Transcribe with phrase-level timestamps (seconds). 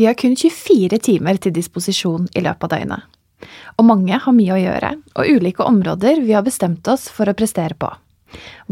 [0.00, 3.02] Vi har kun 24 timer til disposisjon i løpet av døgnet.
[3.76, 7.34] Og mange har mye å gjøre, og ulike områder vi har bestemt oss for å
[7.36, 7.90] prestere på.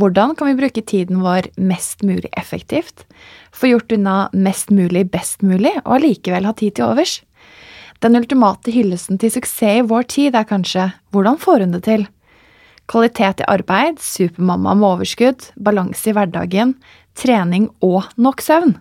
[0.00, 3.04] Hvordan kan vi bruke tiden vår mest mulig effektivt,
[3.52, 7.18] få gjort unna mest mulig best mulig, og allikevel ha tid til overs?
[8.00, 12.08] Den ultimate hyllesten til suksess i vår tid er kanskje hvordan får hun det til?
[12.88, 16.78] Kvalitet i arbeid, supermamma med overskudd, balanse i hverdagen,
[17.20, 18.78] trening og nok søvn.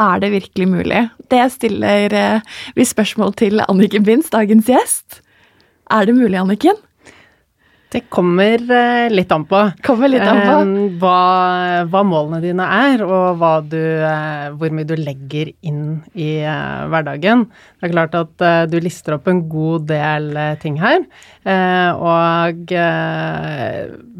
[0.00, 1.02] Er det virkelig mulig?
[1.28, 5.20] Det stiller eh, vi spørsmål til Anniken Binds, dagens gjest.
[5.92, 6.80] Er det mulig, Anniken?
[7.92, 9.58] Det kommer eh, litt an på.
[9.84, 10.52] Kommer litt an på.
[10.62, 11.16] Eh, hva,
[11.92, 17.44] hva, målene dine er, og du, eh, hvor mye du legger inn i eh, hverdagen.
[17.76, 21.04] Det er klart at eh, du lister opp en god del ting her.
[21.42, 22.72] og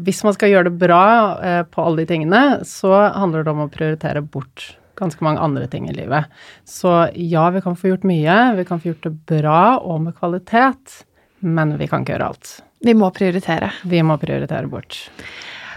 [0.05, 3.71] hvis man skal gjøre det bra på alle de tingene, så handler det om å
[3.71, 6.29] prioritere bort ganske mange andre ting i livet.
[6.67, 10.17] Så ja, vi kan få gjort mye, vi kan få gjort det bra og med
[10.19, 11.01] kvalitet,
[11.39, 12.53] men vi kan ikke gjøre alt.
[12.83, 13.71] Vi må prioritere.
[13.87, 14.97] Vi må prioritere bort.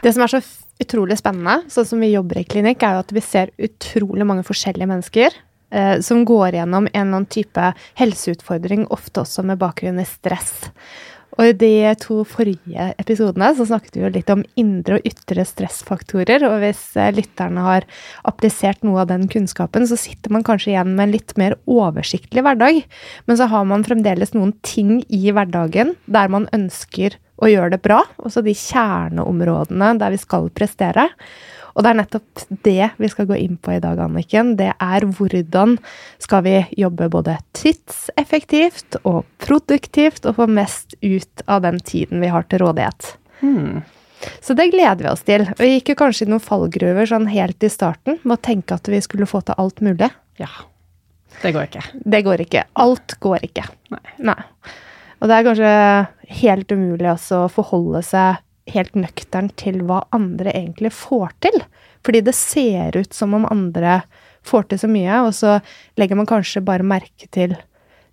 [0.02, 0.42] Det som er så
[0.82, 4.44] utrolig spennende, sånn som vi jobber i klinikk, er jo at vi ser utrolig mange
[4.46, 5.36] forskjellige mennesker
[5.70, 10.68] eh, som går gjennom en eller annen type helseutfordring, ofte også med bakgrunn i stress.
[11.36, 15.44] Og i de to forrige episodene så snakket vi jo litt om indre og ytre
[15.46, 16.46] stressfaktorer.
[16.48, 17.86] Og hvis eh, lytterne har
[18.28, 22.44] applisert noe av den kunnskapen, så sitter man kanskje igjen med en litt mer oversiktlig
[22.46, 22.80] hverdag.
[23.28, 27.82] Men så har man fremdeles noen ting i hverdagen der man ønsker å gjøre det
[27.84, 28.00] bra.
[28.24, 31.10] Også de kjerneområdene der vi skal prestere.
[31.76, 34.54] Og det er nettopp det vi skal gå inn på i dag, Anniken.
[34.56, 35.76] Det er hvordan
[36.22, 42.32] skal vi jobbe både tidseffektivt og produktivt og få mest ut av den tiden vi
[42.32, 43.12] har til rådighet.
[43.42, 43.84] Hmm.
[44.40, 45.44] Så det gleder vi oss til.
[45.60, 48.88] Vi gikk jo kanskje i noen fallgruver sånn helt i starten med å tenke at
[48.88, 50.08] vi skulle få til alt mulig.
[50.40, 50.50] Ja.
[51.42, 51.84] Det går ikke.
[51.92, 52.64] Det går ikke.
[52.80, 53.66] Alt går ikke.
[53.92, 54.04] Nei.
[54.32, 54.40] Nei.
[55.20, 55.70] Og det er kanskje
[56.40, 58.40] helt umulig også å forholde seg
[58.72, 61.58] helt nøktern til hva andre egentlig får til.
[62.06, 64.00] Fordi det ser ut som om andre
[64.46, 65.58] får til så mye, og så
[65.98, 67.56] legger man kanskje bare merke til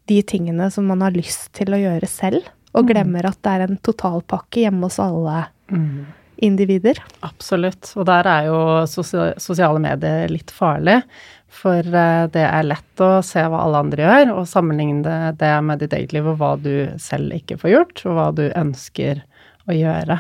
[0.10, 2.90] de tingene som man har lyst til å gjøre selv, og mm.
[2.90, 6.02] glemmer at det er en totalpakke hjemme hos alle mm.
[6.50, 7.00] individer.
[7.26, 7.94] Absolutt.
[7.96, 8.60] Og der er jo
[8.90, 11.00] sosiale medier litt farlig.
[11.54, 15.84] For eh, det er lett å se hva alle andre gjør, og sammenligne det med
[15.84, 19.22] ditt eget liv og hva du selv ikke får gjort, og hva du ønsker
[19.70, 20.18] å gjøre.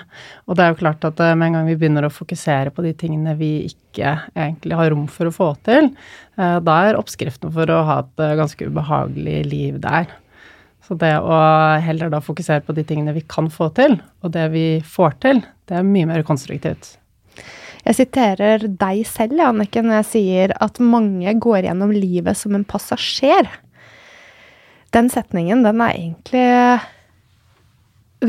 [0.48, 2.86] Og det er jo klart at eh, med en gang vi begynner å fokusere på
[2.86, 5.92] de tingene vi ikke egentlig har rom for å få til,
[6.40, 10.12] eh, da er oppskriften for å ha et eh, ganske ubehagelig liv der.
[10.84, 11.36] Så det å
[11.80, 15.44] heller da fokusere på de tingene vi kan få til, og det vi får til,
[15.72, 16.98] det er mye mer konstruktivt.
[17.84, 22.64] Jeg siterer deg selv, Annike, når jeg sier at mange går gjennom livet som en
[22.68, 23.48] passasjer.
[24.96, 26.44] Den setningen, den er egentlig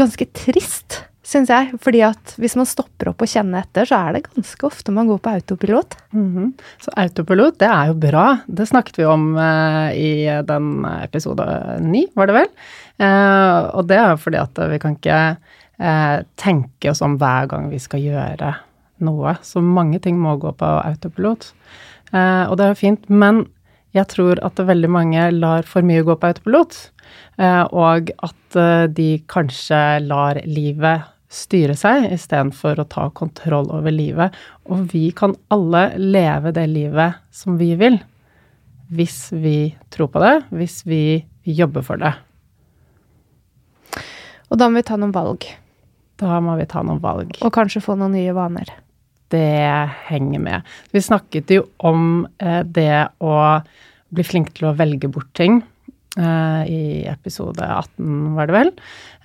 [0.01, 1.73] ganske trist, syns jeg.
[1.83, 5.09] Fordi at hvis man stopper opp og kjenner etter, så er det ganske ofte man
[5.11, 5.97] går på autopilot.
[6.13, 6.53] Mm -hmm.
[6.81, 8.39] Så autopilot, det er jo bra.
[8.47, 12.49] Det snakket vi om eh, i den episode ni, var det vel.
[12.99, 15.37] Eh, og det er jo fordi at vi kan ikke
[15.79, 18.55] eh, tenke oss om hver gang vi skal gjøre
[19.01, 19.37] noe.
[19.43, 21.53] Så mange ting må gå på autopilot.
[22.49, 23.11] og det er jo fint.
[23.11, 23.47] Men
[23.95, 26.91] jeg tror at veldig mange lar for mye gå på autopilot.
[27.39, 33.95] Eh, og at eh, de kanskje lar livet styre seg istedenfor å ta kontroll over
[33.95, 34.35] livet.
[34.71, 37.99] Og vi kan alle leve det livet som vi vil,
[38.95, 42.15] hvis vi tror på det, hvis vi jobber for det.
[44.53, 45.47] Og da må vi ta noen valg.
[46.21, 47.35] Da må vi ta noen valg.
[47.43, 48.71] Og kanskje få noen nye vaner.
[49.33, 50.75] Det henger med.
[50.95, 53.35] Vi snakket jo om eh, det å
[54.15, 55.63] bli flink til å velge bort ting.
[56.15, 58.69] Eh, i episode 18, var det vel.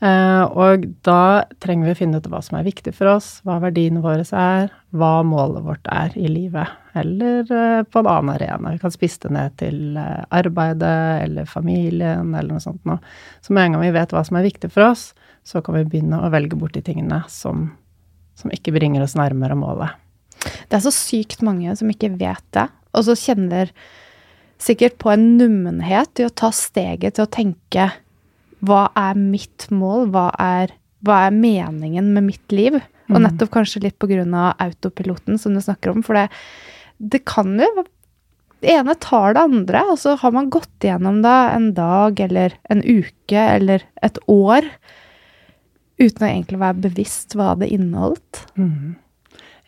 [0.02, 3.60] Eh, og da trenger vi å finne ut hva som er viktig for oss, hva
[3.62, 8.74] verdiene våre er, hva målet vårt er i livet, eller eh, på en annen arena.
[8.74, 12.98] Vi kan spisse det ned til arbeidet eller familien eller noe sånt noe.
[13.46, 15.12] Så med en gang vi vet hva som er viktig for oss,
[15.46, 17.68] så kan vi begynne å velge bort de tingene som,
[18.34, 19.94] som ikke bringer oss nærmere målet.
[20.42, 22.66] Det er så sykt mange som ikke vet det,
[22.98, 23.70] og så kjenner
[24.60, 27.90] sikkert på en nummenhet i å ta steget til å tenke
[28.66, 30.74] hva er mitt mål, hva er,
[31.06, 32.76] hva er meningen med mitt liv?
[33.10, 33.24] Og Mm.
[33.24, 36.28] nettopp kanskje litt på grunn av autopiloten som du snakker om, for det,
[37.00, 37.86] det kan jo
[38.62, 42.52] Det ene tar det andre, og så har man gått gjennom det en dag eller
[42.70, 44.68] en uke eller et år
[45.98, 48.42] uten å egentlig være bevisst hva det inneholdt.
[48.58, 48.98] Mhm.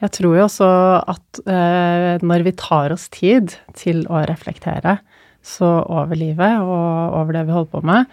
[0.01, 0.67] Jeg tror jo også
[1.13, 4.97] at eh, når vi tar oss tid til å reflektere
[5.45, 8.09] så over livet og over det vi holder på med,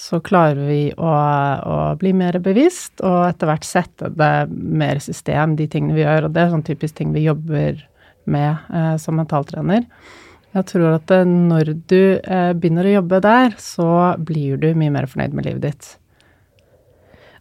[0.00, 5.58] så klarer vi å, å bli mer bevisst og etter hvert sette det mer system,
[5.58, 6.28] de tingene vi gjør.
[6.28, 7.82] Og det er sånn typisk ting vi jobber
[8.30, 9.84] med eh, som mentaltrener.
[10.56, 14.94] Jeg tror at eh, når du eh, begynner å jobbe der, så blir du mye
[14.96, 15.92] mer fornøyd med livet ditt.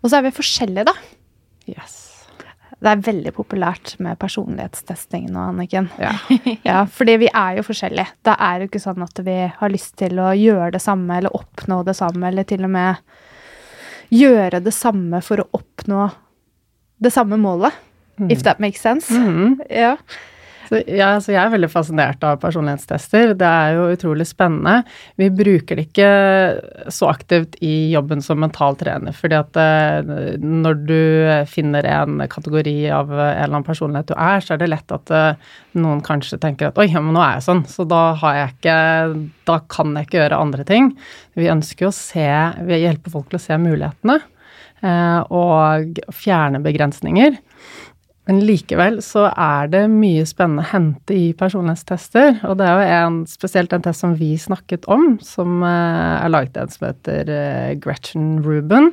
[0.03, 0.95] Og så er vi forskjellige, da.
[1.69, 2.08] Yes.
[2.79, 5.89] Det er veldig populært med personlighetstesting nå, Anniken.
[5.99, 6.13] Ja.
[6.69, 8.13] Ja, fordi vi er jo forskjellige.
[8.23, 11.35] Det er jo ikke sånn at vi har lyst til å gjøre det samme eller
[11.35, 13.03] oppnå det samme, eller til og med
[14.15, 16.07] gjøre det samme for å oppnå
[17.03, 17.75] det samme målet.
[18.31, 19.11] If that makes sense.
[19.15, 19.59] Mhm.
[19.71, 19.93] Ja.
[20.69, 23.33] Ja, så jeg er veldig fascinert av personlighetstester.
[23.39, 24.83] Det er jo utrolig spennende.
[25.19, 26.09] Vi bruker det ikke
[26.93, 30.11] så aktivt i jobben som mental trener, fordi at eh,
[30.43, 31.01] når du
[31.49, 35.13] finner en kategori av en eller annen personlighet du er, så er det lett at
[35.15, 35.51] eh,
[35.81, 38.55] noen kanskje tenker at oi, ja, men nå er jeg sånn, så da har jeg
[38.57, 38.77] ikke
[39.49, 40.91] Da kan jeg ikke gjøre andre ting.
[41.39, 42.27] Vi ønsker å se
[42.67, 44.19] Vi hjelper folk til å se mulighetene
[44.85, 47.39] eh, og fjerne begrensninger.
[48.29, 52.43] Men likevel så er det mye spennende å hente i personlighetstester.
[52.45, 56.29] Og det er jo en, spesielt en test som vi snakket om, som eh, er
[56.29, 58.91] laget en som heter eh, Gretchen Ruben.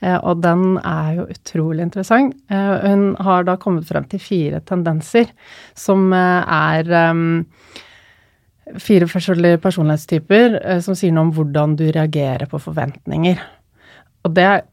[0.00, 2.32] Eh, og den er jo utrolig interessant.
[2.48, 5.28] Hun har da kommet frem til fire tendenser
[5.76, 6.88] som er
[8.80, 13.36] fire forskjellige personlighetstyper som sier noe om hvordan du reagerer på forventninger.
[14.24, 14.64] Og det er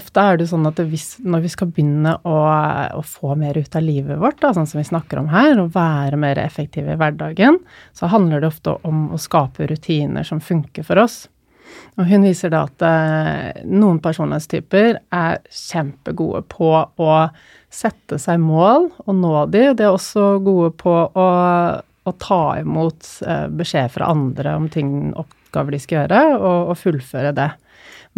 [0.00, 2.36] Ofte er det sånn at hvis, når vi skal begynne å,
[2.96, 5.74] å få mer ut av livet vårt, da, sånn som vi snakker om her, og
[5.74, 7.58] være mer effektive i hverdagen,
[7.96, 11.26] så handler det ofte om å skape rutiner som funker for oss.
[11.98, 17.14] Og hun viser da at eh, noen personlighetstyper er kjempegode på å
[17.70, 21.26] sette seg mål og nå de, de er også gode på å,
[21.78, 26.80] å ta imot eh, beskjed fra andre om ting, oppgaver de skal gjøre, og, og
[26.80, 27.50] fullføre det.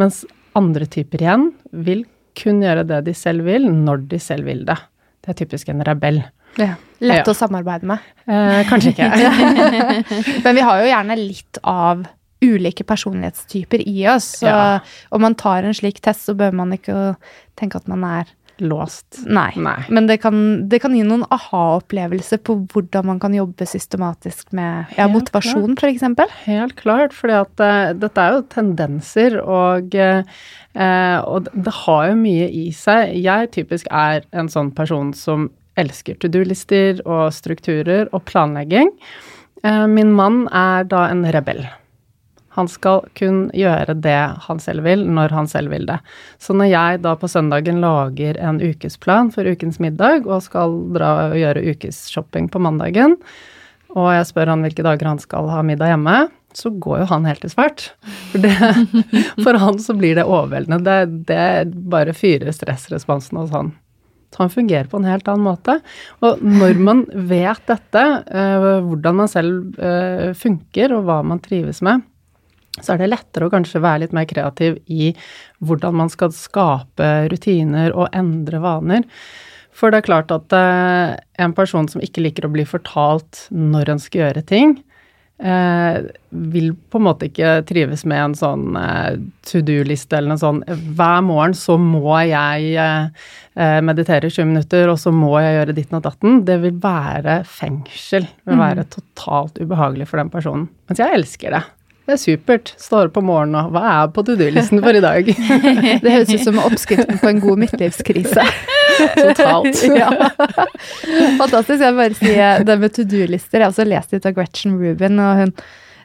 [0.01, 0.23] Mens
[0.59, 2.05] andre typer igjen vil
[2.39, 4.79] kun gjøre det de selv vil, når de selv vil det.
[5.23, 6.23] Det er typisk en rebell.
[6.59, 6.75] Ja.
[7.01, 7.33] Lett Ja.
[7.33, 7.99] å samarbeide med.
[8.27, 9.09] Eh, kanskje ikke.
[10.45, 12.05] Men vi har jo gjerne litt av
[12.43, 14.41] ulike personlighetstyper i oss.
[14.43, 14.81] Så Ja.
[15.13, 17.17] om man tar en slik test, så bør man ikke
[17.57, 18.25] tenke at man er
[18.63, 19.23] Låst.
[19.27, 19.51] Nei.
[19.59, 19.81] Nei.
[19.91, 20.37] Men det kan,
[20.71, 26.05] det kan gi noen aha-opplevelser på hvordan man kan jobbe systematisk med ja, motivasjon, f.eks.
[26.47, 32.17] Helt klart, for at eh, dette er jo tendenser, og, uh, og det har jo
[32.23, 33.17] mye i seg.
[33.19, 35.51] Jeg typisk er en sånn person som
[35.81, 38.93] elsker to do-lister og strukturer og planlegging.
[39.67, 41.65] Uh, min mann er da en rebell.
[42.57, 45.99] Han skal kun gjøre det han selv vil, når han selv vil det.
[46.43, 51.15] Så når jeg da på søndagen lager en ukesplan for ukens middag, og skal dra
[51.31, 53.17] og gjøre ukesshopping på mandagen,
[53.93, 56.17] og jeg spør han hvilke dager han skal ha middag hjemme,
[56.57, 57.87] så går jo han helt i svart.
[58.33, 58.53] For, det,
[59.45, 60.81] for han så blir det overveldende.
[60.85, 63.73] Det, det bare fyrer stressresponsen hos han.
[64.33, 65.79] Så han fungerer på en helt annen måte.
[66.25, 71.83] Og når man vet dette, eh, hvordan man selv eh, funker og hva man trives
[71.85, 72.05] med,
[72.81, 75.11] så er det lettere å kanskje være litt mer kreativ i
[75.61, 79.05] hvordan man skal skape rutiner og endre vaner.
[79.77, 83.93] For det er klart at eh, en person som ikke liker å bli fortalt når
[83.93, 84.75] en skal gjøre ting,
[85.41, 85.99] eh,
[86.31, 90.63] vil på en måte ikke trives med en sånn eh, to do-liste eller noe sånn
[90.97, 95.77] Hver morgen så må jeg eh, meditere i 20 minutter, og så må jeg gjøre
[95.77, 96.43] ditten og datten.
[96.49, 98.29] Det vil være fengsel.
[98.29, 100.69] Det vil være totalt ubehagelig for den personen.
[100.89, 101.65] Mens jeg elsker det.
[102.13, 102.71] Det er supert.
[102.77, 105.29] Står opp om morgenen og Hva er på to do-listen for i dag?
[106.05, 108.45] Det høres ut som oppskriften på en god midtlivskrise.
[109.17, 109.79] Totalt.
[110.03, 110.11] ja.
[111.41, 111.79] Fantastisk.
[111.81, 113.63] Jeg vil bare si eh, det med to do-lister.
[113.63, 115.55] Jeg har også lest litt av Gretchen Rubin, og hun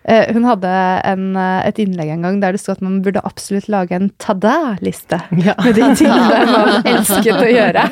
[0.07, 0.71] eh, hun hadde
[1.11, 4.07] en, eh, et innlegg en gang der det stod at man burde absolutt lage en
[4.23, 5.57] tada-liste Ja.
[5.65, 7.83] med de tingene man elsket å gjøre.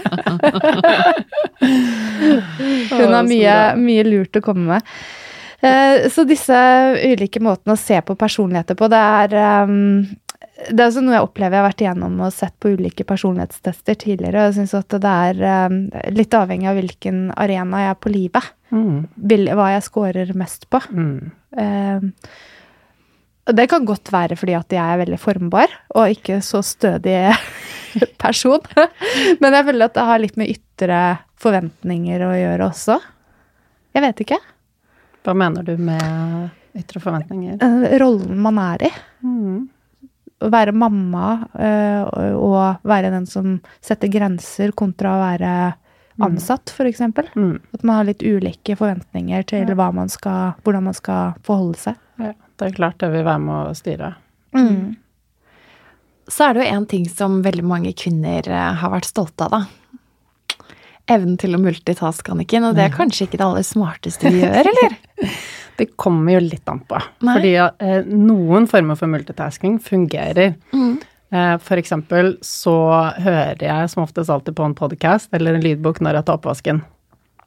[2.95, 4.95] Hun har mye, mye lurt å komme med.
[5.61, 6.55] Eh, Så disse
[6.99, 10.05] ulike måtene å se på personligheter på, det er um,
[10.55, 13.97] det er også noe jeg opplever jeg har vært igjennom og sett på ulike personlighetstester
[13.99, 14.39] tidligere.
[14.39, 15.79] og Jeg syns at det er um,
[16.15, 18.51] litt avhengig av hvilken arena jeg er på livet.
[18.75, 18.99] Mm,
[19.55, 20.79] hva jeg scorer mest på.
[20.89, 21.31] mm.
[21.59, 22.07] eh,
[23.55, 27.19] Det kan godt være fordi at jeg er veldig formbar og ikke så stødig
[28.23, 28.63] person.
[29.41, 31.01] Men jeg føler at det har litt med ytre
[31.39, 32.97] forventninger å gjøre også.
[33.95, 34.39] Jeg vet ikke.
[35.25, 37.57] Hva mener du med ytre forventninger?
[37.63, 38.91] Eh, Rollen man er i.
[39.25, 39.63] Mm.
[40.45, 45.53] Å være mamma eh, og være den som setter grenser, kontra å være
[46.21, 47.01] ansatt, f.eks.
[47.35, 47.55] Mm.
[47.73, 51.97] At man har litt ulike forventninger til hva man skal, hvordan man skal forholde seg.
[52.21, 54.13] Ja, det er klart det vil være med å styre.
[56.27, 59.57] Så er det jo en ting som veldig mange kvinner eh, har vært stolte av,
[59.57, 60.61] da.
[61.15, 62.65] Evnen til å multitaske, Anniken.
[62.65, 64.95] Og det er kanskje ikke det aller smarteste vi gjør, eller?
[65.77, 66.99] Det kommer jo litt an på.
[67.25, 67.35] Nei.
[67.35, 70.55] Fordi eh, noen former for multitasking fungerer.
[70.73, 72.77] Eh, for eksempel så
[73.19, 76.83] hører jeg som oftest alltid på en podcast eller en lydbok når jeg tar oppvasken.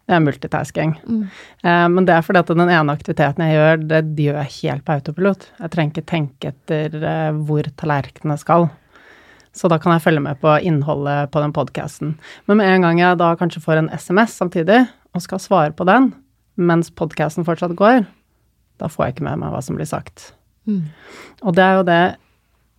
[0.09, 0.95] Det er multitasking.
[1.05, 4.85] Eh, men det er fordi at den ene aktiviteten jeg gjør, det gjør jeg helt
[4.87, 5.49] på autopilot.
[5.61, 8.71] Jeg trenger ikke tenke etter eh, hvor tallerkenene skal.
[9.53, 12.15] Så da kan jeg følge med på innholdet på den podcasten.
[12.47, 14.85] Men med en gang jeg da kanskje får en SMS samtidig,
[15.17, 16.13] og skal svare på den,
[16.57, 18.05] mens podcasten fortsatt går,
[18.81, 20.33] da får jeg ikke med meg hva som blir sagt.
[21.43, 22.01] Og det er jo det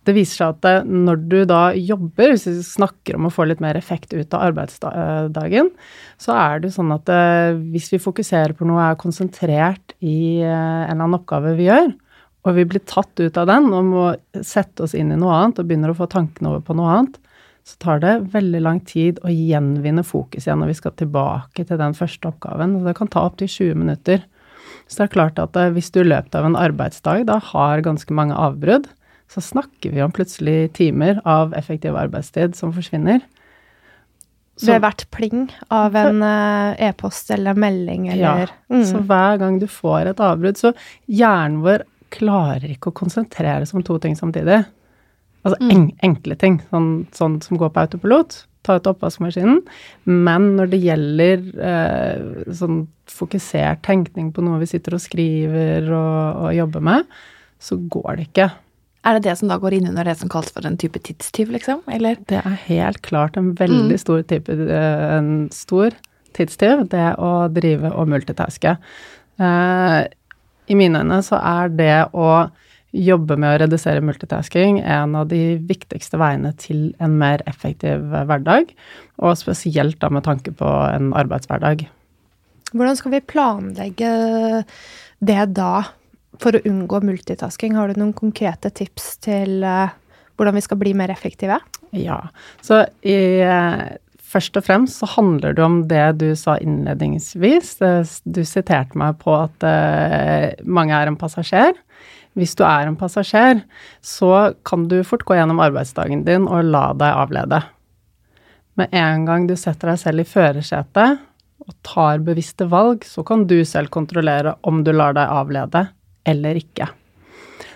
[0.08, 3.44] Det viser seg at det, når du da jobber, hvis vi snakker om å få
[3.44, 5.68] litt mer effekt ut av arbeidsdagen,
[6.16, 10.40] så er det jo sånn at det, hvis vi fokuserer på noe, er konsentrert i
[10.40, 11.92] eh, en eller annen oppgave vi gjør,
[12.48, 14.06] og vi blir tatt ut av den og må
[14.40, 17.20] sette oss inn i noe annet og begynner å få tankene over på noe annet,
[17.68, 21.78] så tar det veldig lang tid å gjenvinne fokus igjen når vi skal tilbake til
[21.80, 22.78] den første oppgaven.
[22.80, 24.24] Og det kan ta opptil 20 minutter.
[24.88, 27.84] Så det er klart at eh, hvis du i løpet av en arbeidsdag da har
[27.86, 28.88] ganske mange avbrudd,
[29.30, 33.22] så snakker vi om plutselig timer av effektiv arbeidstid som forsvinner.
[34.60, 38.84] Så- Ved hvert pling av en eh, e-post eller melding eller Ja, mm.
[38.84, 40.74] så hver gang du får et avbrudd, så
[41.08, 44.64] hjernen vår klarer ikke å konsentrere seg om to ting samtidig.
[45.46, 49.60] Altså en, enkle ting, sånn, sånn som går på autopilot, ta ut oppvaskmaskinen.
[50.04, 56.42] Men når det gjelder eh, sånn fokusert tenkning på noe vi sitter og skriver og,
[56.46, 57.14] og jobber med,
[57.60, 58.50] så går det ikke.
[59.00, 61.54] Er det det som da går inn under det som kalles for en type tidstyv,
[61.54, 61.80] liksom?
[61.92, 62.18] Eller?
[62.28, 65.96] Det er helt klart en veldig stor type eh, En stor
[66.36, 68.76] tidstyv, det å drive og multitaske.
[69.40, 70.00] Eh,
[70.70, 72.28] I mine øyne så er det å
[72.96, 78.72] jobbe med å redusere multitasking en av de viktigste veiene til en mer effektiv hverdag,
[79.22, 81.86] og spesielt da med tanke på en arbeidshverdag.
[82.70, 84.10] Hvordan skal vi planlegge
[85.20, 85.72] det da,
[86.40, 87.74] for å unngå multitasking?
[87.78, 89.96] Har du noen konkrete tips til eh,
[90.38, 91.58] hvordan vi skal bli mer effektive?
[91.96, 92.22] Ja,
[92.64, 93.82] så i, eh,
[94.30, 97.76] først og fremst så handler det om det du sa innledningsvis.
[98.24, 101.74] Du siterte meg på at eh, mange er en passasjer.
[102.38, 103.64] Hvis du er en passasjer,
[104.00, 107.62] så kan du fort gå gjennom arbeidsdagen din og la deg avlede.
[108.78, 111.26] Med en gang du setter deg selv i førersetet
[111.66, 115.88] og tar bevisste valg, så kan du selv kontrollere om du lar deg avlede
[116.28, 116.86] eller ikke.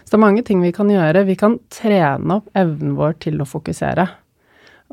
[0.05, 1.25] Så det er mange ting vi kan gjøre.
[1.27, 4.07] Vi kan trene opp evnen vår til å fokusere.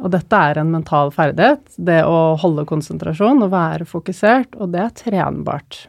[0.01, 4.85] Og dette er en mental ferdighet, det å holde konsentrasjon og være fokusert, og det
[4.85, 5.83] er trenbart.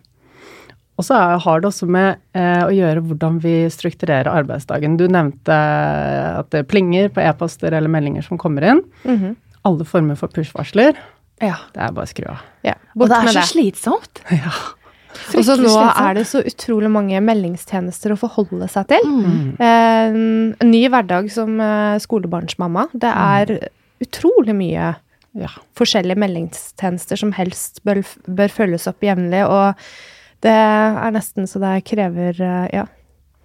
[1.00, 4.98] Og så har det også med eh, å gjøre hvordan vi strukturerer arbeidsdagen.
[5.00, 5.56] Du nevnte
[6.42, 8.84] at det plinger på e-poster eller meldinger som kommer inn.
[9.08, 9.34] Mhm.
[9.64, 10.96] Alle former for push-varsler.
[11.42, 11.56] Ja.
[11.74, 12.40] Det er bare å skru av.
[12.66, 13.48] Ja, Og det er så det.
[13.50, 14.22] slitsomt.
[14.42, 14.52] Ja.
[15.36, 19.04] Og så nå er det så utrolig mange meldingstjenester å forholde seg til.
[19.04, 19.50] Mm.
[19.60, 20.14] Eh,
[20.64, 22.86] En ny hverdag som eh, skolebarnsmamma.
[22.96, 23.52] Det er
[24.02, 24.94] utrolig mye
[25.36, 25.50] ja.
[25.78, 29.76] forskjellige meldingstjenester som helst bør, bør følges opp jevnlig, og
[30.42, 32.86] det er nesten så det krever eh, ja,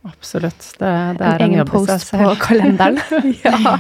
[0.08, 0.62] Absolutt.
[0.80, 3.00] Det, det en er en egen jobb i seg post på kalenderen.
[3.44, 3.76] ja.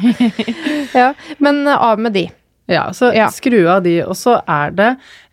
[0.93, 1.07] ja.
[1.43, 2.27] Men av med de.
[2.67, 3.29] Ja, så Ja.
[3.31, 4.01] skru av de.
[4.03, 4.89] Og så er det,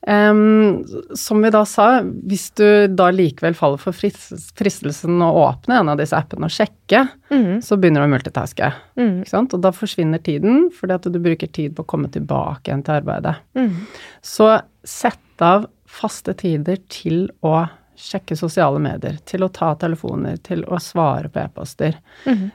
[0.06, 0.84] um,
[1.18, 5.98] som vi da sa, hvis du da likevel faller for fristelsen å åpne en av
[5.98, 7.58] disse appene og sjekke, mm.
[7.64, 8.70] så begynner du å multitaske.
[9.00, 9.24] Mm.
[9.24, 9.56] Ikke sant?
[9.56, 13.00] Og da forsvinner tiden, fordi at du bruker tid på å komme tilbake igjen til
[13.00, 13.34] arbeidet.
[13.58, 13.74] Mm.
[14.22, 14.52] Så
[14.86, 17.64] sett av faste tider til å
[17.98, 21.98] sjekke sosiale medier, til å ta telefoner, til å svare på e-poster.
[22.26, 22.50] Mhm.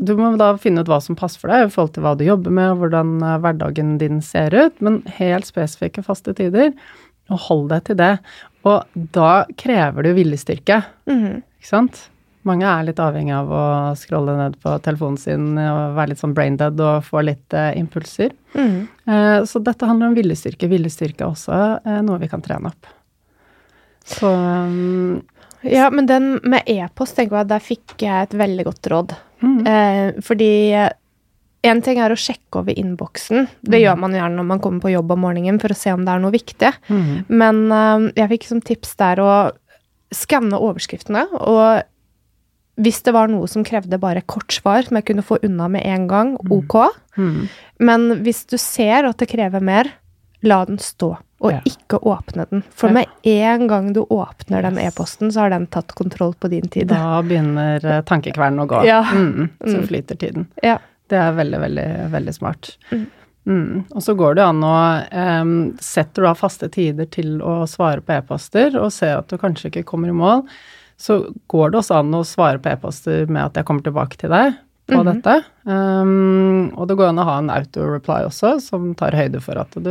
[0.00, 2.24] Du må da finne ut hva som passer for deg i forhold til hva du
[2.24, 6.72] jobber med, og hvordan eh, hverdagen din ser ut, men helt spesifikke faste tider,
[7.28, 8.14] og hold deg til det.
[8.64, 11.42] Og da krever det jo viljestyrke, -hmm.
[11.60, 12.08] ikke sant?
[12.48, 13.64] Mange er litt avhengig av å
[14.00, 18.32] scrolle ned på telefonen sin og være litt sånn braindead og få litt eh, impulser.
[18.54, 18.78] Mm.
[18.88, 20.70] Eh, så dette handler om viljestyrke.
[20.70, 22.88] Viljestyrke er også eh, noe vi kan trene opp.
[24.08, 25.20] Så um,
[25.60, 29.14] Ja, men den med e-post, tenker jeg, der fikk jeg et veldig godt råd.
[29.44, 29.60] Mm.
[29.68, 30.50] Eh, fordi
[31.68, 33.46] en ting er å sjekke over innboksen.
[33.60, 36.06] Det gjør man gjerne når man kommer på jobb om morgenen for å se om
[36.06, 36.72] det er noe viktig.
[36.88, 37.14] Mm.
[37.28, 39.32] Men eh, jeg fikk som tips der å
[40.14, 41.28] skanne overskriftene.
[41.36, 41.84] Og
[42.80, 45.84] hvis det var noe som krevde bare kort svar, som jeg kunne få unna med
[45.86, 46.76] en gang, ok.
[47.16, 47.48] Mm.
[47.80, 49.90] Men hvis du ser at det krever mer,
[50.42, 51.16] la den stå.
[51.40, 51.60] Og Ja.
[51.64, 52.62] ikke åpne den.
[52.76, 56.68] For med en gang du åpner den e-posten, så har den tatt kontroll på din
[56.68, 56.88] tid.
[56.88, 58.82] Da begynner eh, tankekvernen å gå.
[58.84, 59.02] Ja.
[59.12, 59.48] Mm.
[59.64, 59.86] Så Mm.
[59.88, 60.46] flyter tiden.
[60.62, 60.78] Ja.
[61.08, 62.76] Det er veldig, veldig, veldig smart.
[62.92, 63.06] Mm.
[63.48, 63.84] Mm.
[63.96, 68.02] Og så går det an å um, Setter du av faste tider til å svare
[68.04, 70.44] på e-poster, og ser at du kanskje ikke kommer i mål,
[71.00, 74.28] så går det også an å svare på e-poster med at jeg kommer tilbake til
[74.34, 74.58] deg
[74.90, 75.06] på Mhm.
[75.06, 75.36] dette.
[75.64, 79.70] Um, og det går an å ha en auto-reply også, som tar høyde for at
[79.78, 79.90] du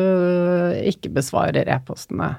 [0.91, 2.35] ikke besvarer e-postene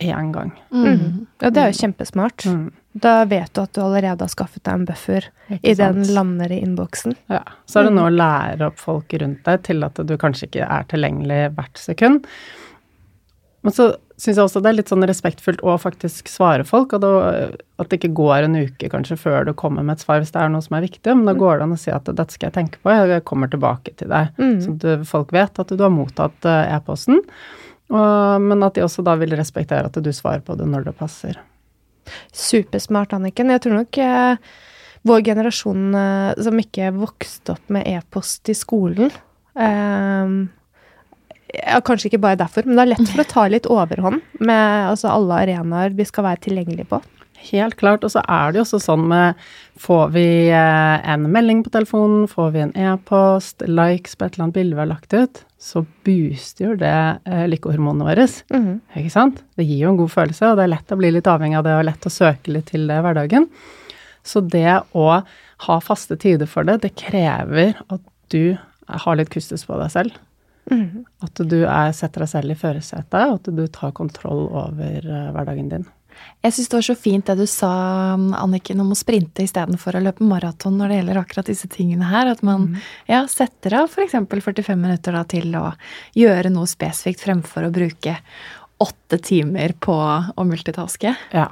[0.00, 0.52] én en gang.
[0.72, 1.26] Mm.
[1.42, 2.46] Ja, det er jo kjempesmart.
[2.48, 2.70] Mm.
[2.96, 5.26] Da vet du at du allerede har skaffet deg en buffer
[5.60, 7.12] i den lander i innboksen.
[7.28, 10.48] Ja, så er det nå å lære opp folk rundt deg til at du kanskje
[10.48, 12.24] ikke er tilgjengelig hvert sekund.
[13.66, 17.02] Men så syns jeg også det er litt sånn respektfullt å faktisk svare folk, og
[17.02, 17.10] da,
[17.82, 20.38] at det ikke går en uke kanskje før du kommer med et svar hvis det
[20.40, 22.48] er noe som er viktig, men da går det an å si at dette skal
[22.48, 24.30] jeg tenke på, jeg kommer tilbake til deg.
[24.38, 24.56] Mm.
[24.62, 27.20] Så du, folk vet at du har mottatt eh, e-posten,
[27.90, 31.36] men at de også da vil respektere at du svarer på det når det passer.
[32.34, 33.52] Supersmart, Anniken.
[33.54, 34.56] Jeg tror nok eh,
[35.06, 40.36] vår generasjon eh, som ikke vokste opp med e-post i skolen eh,
[41.54, 44.90] ja, Kanskje ikke bare derfor, men det er lett for å ta litt overhånd med
[44.92, 47.02] altså, alle arenaer vi skal være tilgjengelige på.
[47.50, 48.04] Helt klart.
[48.04, 52.24] Og så er det jo også sånn med Får vi eh, en melding på telefonen,
[52.32, 55.82] får vi en e-post, likes på et eller annet bilde vi har lagt ut, så
[56.06, 56.94] booster jo det
[57.28, 58.24] eh, lykkehormonene våre.
[58.56, 58.78] Mhm.
[58.96, 59.42] Ikke sant?
[59.60, 61.66] Det gir jo en god følelse, og det er lett å bli litt avhengig av
[61.68, 63.50] det, og lett å søke litt til det i hverdagen.
[64.24, 65.10] Så det å
[65.66, 68.00] ha faste tider for det, det krever at
[68.32, 68.56] du
[68.88, 70.16] har litt kustus på deg selv.
[70.70, 71.04] Mhm.
[71.22, 75.30] At du er, setter deg selv i førersetet, og at du tar kontroll over eh,
[75.34, 75.86] hverdagen din.
[76.44, 77.70] Jeg syns det var så fint det du sa,
[78.16, 82.30] Anniken, om å sprinte istedenfor å løpe maraton når det gjelder akkurat disse tingene her.
[82.32, 82.70] At man
[83.10, 84.16] ja, setter av f.eks.
[84.16, 85.66] 45 minutter da, til å
[86.16, 88.16] gjøre noe spesifikt fremfor å bruke
[88.82, 91.14] åtte timer på å multitaske.
[91.36, 91.50] Ja,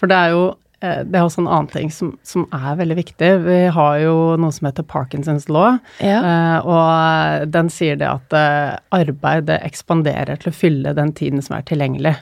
[0.00, 0.44] for det er jo
[0.80, 3.30] det er også en annen ting som, som er veldig viktig.
[3.44, 6.20] Vi har jo noe som heter Parkinsons law, Ja.
[6.24, 11.56] eh, og den sier det at eh, arbeid ekspanderer til å fylle den tiden som
[11.58, 12.16] er tilgjengelig.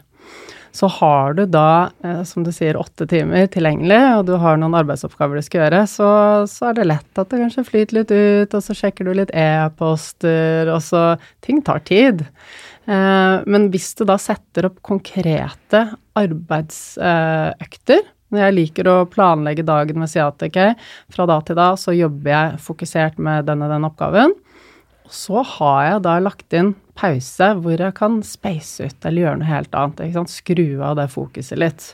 [0.79, 4.75] Så har du da, eh, som du sier, åtte timer tilgjengelig, og du har noen
[4.79, 6.09] arbeidsoppgaver du skal gjøre, så,
[6.51, 9.33] så er det lett at det kanskje flyter litt ut, og så sjekker du litt
[9.35, 11.07] e-poster, og så
[11.47, 12.27] Ting tar tid.
[12.89, 15.87] Eh, men hvis du da setter opp konkrete
[16.19, 18.03] arbeidsøkter
[18.37, 20.43] Jeg liker å planlegge dagen med å si at
[21.15, 24.35] fra da til da så jobber jeg fokusert med den og den oppgaven.
[25.09, 29.41] Og så har jeg da lagt inn pause hvor jeg kan space ut eller gjøre
[29.41, 30.29] noe helt annet.
[30.29, 31.87] Skru av det fokuset litt.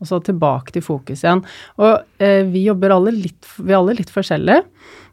[0.00, 1.44] Og så tilbake til fokus igjen.
[1.78, 4.64] Og eh, vi jobber alle litt, vi alle litt forskjellige.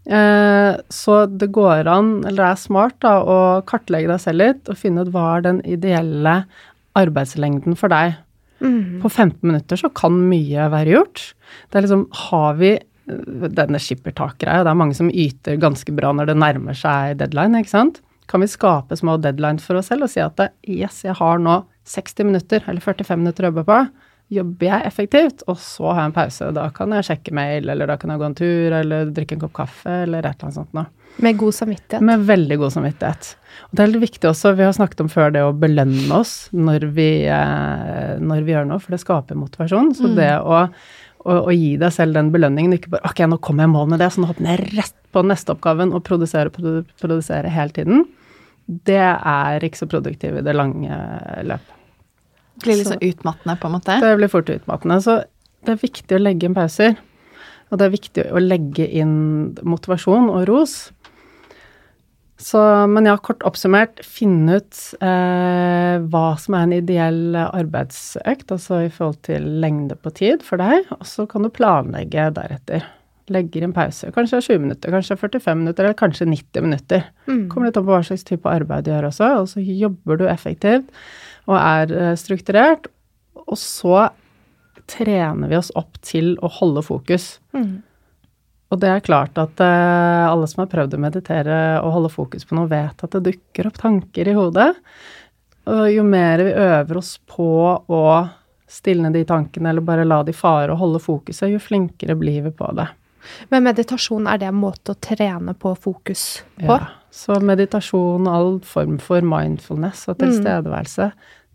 [0.03, 4.71] Eh, så det går an, eller det er smart, da, å kartlegge deg selv litt
[4.71, 6.41] og finne ut hva er den ideelle
[6.99, 8.17] arbeidslengden for deg.
[8.63, 9.01] Mhm.
[9.03, 11.33] På 15 minutter så kan mye være gjort.
[11.69, 14.63] Det er liksom Har vi øh, denne skippertak-greia?
[14.63, 18.01] Det er mange som yter ganske bra når det nærmer seg deadline, ikke sant?
[18.31, 21.65] Kan vi skape små deadline for oss selv og si at yes, jeg har nå
[21.85, 23.79] 60 minutter eller 45 minutter å jobbe på.
[24.31, 26.49] Jobber jeg effektivt, og så har jeg en pause.
[26.55, 29.43] Da kan jeg sjekke mail, eller da kan jeg gå en tur, eller drikke en
[29.43, 30.87] kopp kaffe, eller et eller annet sånt noe.
[31.21, 32.01] Med god samvittighet.
[32.07, 33.29] Med veldig god samvittighet.
[33.67, 36.33] Og det er litt viktig også, vi har snakket om før det å belønne oss
[36.55, 39.93] når vi, eh, når vi gjør noe, for det skaper motivasjon.
[39.99, 43.67] Så det å, å, å gi deg selv den belønningen, ikke bare ok, nå kommer
[43.67, 46.49] jeg i mål med det, så nå hopper jeg rett på neste oppgaven og produsere,
[46.53, 48.07] produ, produsere hele tiden,
[48.65, 50.97] det er ikke så produktivt i det lange
[51.45, 51.71] løp.
[52.63, 53.99] Blir litt så utmattende, på en måte.
[54.03, 54.99] Det blir fort utmattende.
[55.03, 55.19] Så
[55.63, 56.97] det er viktig å legge inn pauser.
[57.71, 59.15] Og det er viktig å legge inn
[59.65, 60.75] motivasjon og ros.
[62.43, 62.59] Så,
[62.91, 68.91] men ja, kort oppsummert, finne ut eh, hva som er en ideell arbeidsøkt, altså i
[68.91, 72.83] forhold til lengde på tid for deg, og så kan du planlegge deretter.
[73.31, 74.11] Legger inn pause.
[74.11, 77.05] Kanskje 20 minutter, kanskje 45 minutter, eller kanskje 90 minutter.
[77.29, 77.45] Mm.
[77.53, 80.27] Kommer litt an på hva slags type arbeid du gjør også, og så jobber du
[80.27, 80.91] effektivt
[81.49, 82.87] og er eh, strukturert,
[83.43, 84.09] og så
[84.89, 87.37] trener vi oss opp til å holde fokus.
[87.55, 87.81] Mm.
[88.73, 92.47] Og det er klart at uh, alle som har prøvd å meditere og holde fokus
[92.49, 94.71] på noe, vet at det dukker opp tanker i hodet.
[95.69, 97.45] Og jo mer vi øver oss på
[97.77, 98.03] å
[98.73, 102.53] stilne de tankene, eller bare la de fare og holde fokuset, jo flinkere blir vi
[102.57, 102.87] på det.
[103.53, 106.73] Men meditasjon, er det en måte å trene på fokus på?
[106.73, 107.02] Ja.
[107.13, 111.11] Så meditasjon, all form for mindfulness og tilstedeværelse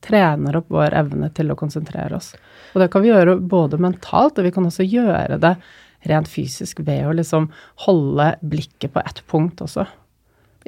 [0.06, 2.32] trener opp vår evne til å konsentrere oss.
[2.74, 5.56] Og det kan vi gjøre både mentalt, og vi kan også gjøre det
[6.06, 7.48] rent fysisk ved å liksom
[7.88, 9.88] holde blikket på ett punkt også.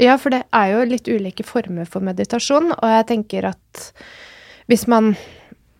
[0.00, 3.86] Ja, for det er jo litt ulike former for meditasjon, og jeg tenker at
[4.70, 5.14] hvis man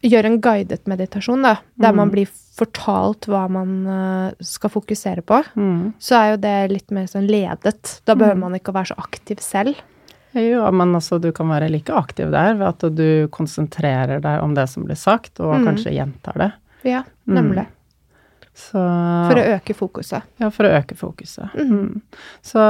[0.03, 5.43] gjør en guidet meditasjon, da, der man blir fortalt hva man uh, skal fokusere på,
[5.57, 5.93] Mm.
[5.99, 8.01] så er jo det litt mer sånn ledet.
[8.05, 9.77] Da behøver man ikke å være så aktiv selv.
[10.35, 14.55] Jo, men altså du kan være like aktiv der ved at du konsentrerer deg om
[14.55, 15.65] det som blir sagt, og Mm.
[15.67, 16.53] kanskje gjentar det.
[16.85, 17.67] Ja, nemlig.
[18.57, 18.81] Så
[19.31, 20.27] For å øke fokuset.
[20.43, 21.55] Ja, for å øke fokuset.
[21.55, 22.01] Mm.
[22.45, 22.61] Så,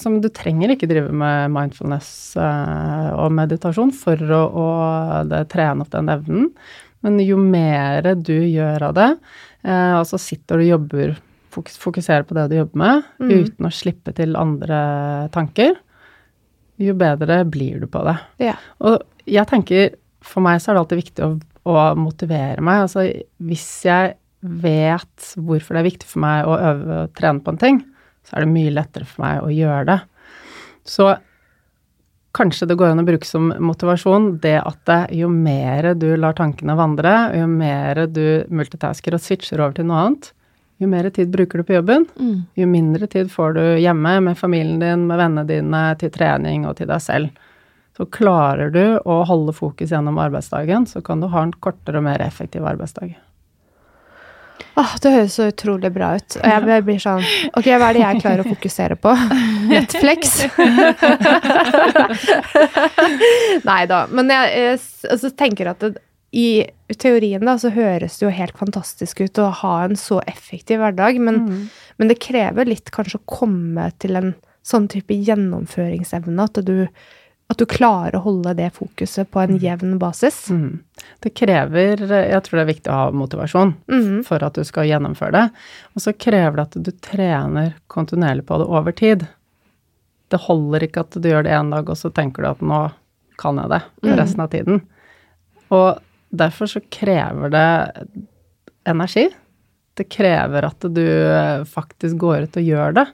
[0.00, 2.08] så du trenger ikke drive med mindfulness
[2.40, 4.66] uh, og meditasjon for å, å
[5.28, 6.50] det, trene opp den evnen.
[7.04, 9.10] Men jo mer du gjør av det,
[9.68, 11.16] uh, altså sitter du og jobber,
[11.54, 14.80] fokus, fokuserer på det du jobber med, uten å slippe til andre
[15.36, 15.76] tanker,
[16.80, 18.16] jo bedre blir du på det.
[18.50, 18.56] Ja.
[18.84, 19.94] Og jeg tenker,
[20.24, 21.34] for meg så er det alltid viktig å,
[21.68, 22.88] å motivere meg.
[22.88, 23.06] Altså
[23.40, 27.62] hvis jeg vet hvorfor det er viktig for meg å øve og trene på en
[27.62, 27.80] ting,
[28.26, 29.98] så er det mye lettere for meg å gjøre det.
[30.86, 31.10] Så
[32.36, 36.36] kanskje det går an å bruke som motivasjon det at det, jo mer du lar
[36.36, 40.30] tankene vandre, jo mer du multitasker og switcher over til noe annet,
[40.76, 42.04] jo mer tid bruker du på jobben,
[42.54, 46.76] jo mindre tid får du hjemme med familien din, med vennene dine, til trening og
[46.76, 47.44] til deg selv.
[47.96, 52.04] Så klarer du å holde fokus gjennom arbeidsdagen, så kan du ha en kortere og
[52.04, 53.14] mer effektiv arbeidsdag.
[54.76, 56.34] Åh, det høres så utrolig bra ut.
[56.36, 57.22] Og jeg blir- sånn
[57.56, 59.14] Ok, hva er det jeg klarer å fokusere på?
[59.72, 60.34] Netflix?
[63.66, 64.02] Nei da.
[64.12, 64.78] Men jeg,
[65.10, 65.96] altså, tenker at det,
[66.36, 66.66] i
[67.00, 71.20] teorien da, så høres det jo helt fantastisk ut å ha en så effektiv hverdag,
[71.22, 71.38] men,
[71.96, 74.34] men det krever litt kanskje å komme til en
[74.66, 76.88] sånn type gjennomføringsevne at du,
[77.48, 80.42] at du klarer å holde det fokuset på en jevn basis.
[80.52, 80.82] Mm.
[81.24, 84.24] Det krever Jeg tror det er viktig å ha motivasjon Mhm.
[84.26, 85.44] for at du skal gjennomføre det.
[85.96, 89.26] Og så krever det at du trener kontinuerlig på det over tid.
[90.28, 92.92] Det holder ikke at du gjør det én dag, og så tenker du at nå
[93.38, 93.82] kan jeg det
[94.16, 94.82] resten av tiden.
[95.70, 95.98] Og
[96.34, 98.16] derfor så krever det
[98.86, 99.28] energi.
[99.96, 103.06] Det krever at du eh, faktisk går ut og gjør det.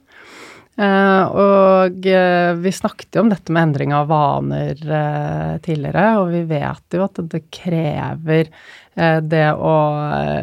[0.72, 6.30] Eh, og eh, vi snakket jo om dette med endring av vaner eh, tidligere, og
[6.32, 8.48] vi vet jo at det krever
[8.92, 9.74] det å,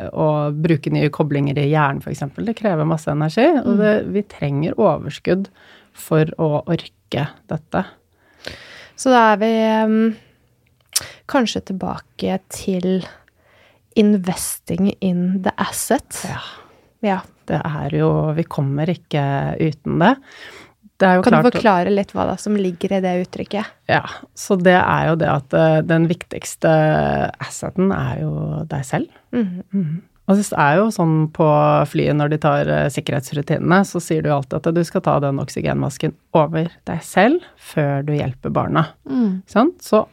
[0.10, 2.24] å bruke nye koblinger i hjernen, f.eks.
[2.34, 5.52] Det krever masse energi, og det, vi trenger overskudd
[5.94, 7.84] for å orke dette.
[8.98, 9.52] Så da er vi
[11.30, 13.06] kanskje tilbake til
[13.94, 16.24] investing in the asset.
[16.26, 16.42] Ja.
[17.06, 17.22] Ja.
[17.50, 19.24] Det er jo Vi kommer ikke
[19.60, 20.16] uten det.
[21.00, 23.72] Det Kan du forklare litt hva da som ligger i det uttrykket?
[23.88, 24.04] Ja,
[24.36, 26.72] så det er jo det at eh, den viktigste
[27.40, 28.34] asseten er jo
[28.68, 29.08] deg selv.
[29.32, 29.64] Mhm.
[29.72, 29.98] Mhm.
[30.30, 31.46] Og det er jo sånn på
[31.90, 35.42] flyet når de tar eh, sikkerhetsrutinene, så sier du alltid at du skal ta den
[35.42, 38.90] oksygenmasken over deg selv før du hjelper barna.
[39.10, 39.42] Mm.
[39.82, 40.04] Så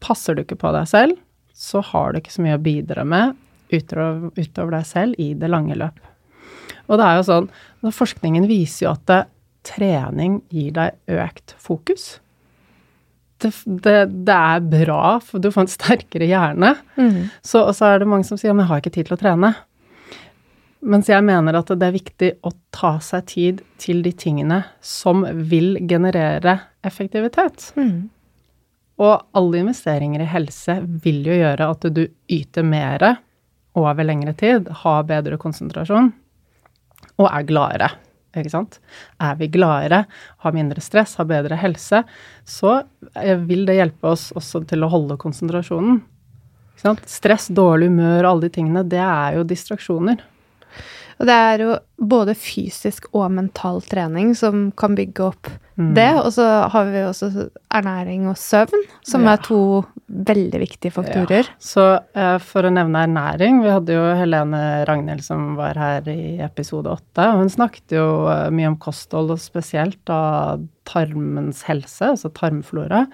[0.00, 1.18] passer du ikke på deg selv,
[1.52, 3.36] så har du ikke så mye å bidra med
[3.74, 6.00] utover, utover deg selv i det lange løp.
[6.86, 7.48] Og det er jo sånn,
[7.94, 9.22] forskningen viser jo at det,
[9.66, 12.16] trening gir deg økt fokus.
[13.42, 13.96] Det, det,
[14.26, 16.74] det er bra, for du får en sterkere hjerne.
[17.42, 19.20] Så, og så er det mange som sier men jeg har ikke tid til å
[19.20, 19.52] trene.
[20.86, 25.24] Mens jeg mener at det er viktig å ta seg tid til de tingene som
[25.50, 27.72] vil generere effektivitet.
[27.76, 28.12] Mm.
[29.02, 33.02] Og alle investeringer i helse vil jo gjøre at du yter mer
[33.76, 36.14] over lengre tid, har bedre konsentrasjon
[37.20, 37.90] og er gladere.
[38.36, 38.78] Ikke sant?
[39.22, 40.02] Er vi gladere,
[40.44, 42.02] har mindre stress, har bedre helse,
[42.44, 42.74] så
[43.16, 46.02] eh, vil det hjelpe oss også til å holde konsentrasjonen.
[46.74, 47.06] Ikke sant?
[47.08, 50.20] Stress, dårlig humør alle de tingene, det er jo distraksjoner.
[51.16, 55.90] Og det er jo både fysisk og mental trening som kan bygge opp Mm.
[55.94, 56.14] det.
[56.24, 59.34] Og så har vi også ernæring og søvn, som Ja.
[59.34, 61.44] er to veldig viktige faktorer.
[61.44, 61.56] Ja.
[61.60, 66.38] Så eh, for å nevne ernæring, vi hadde jo Helene Ragnhild som var her i
[66.40, 70.56] episode åtte, hun snakket jo eh, mye om kosthold, og spesielt da
[70.86, 73.06] tarmens helse, altså tarmflora.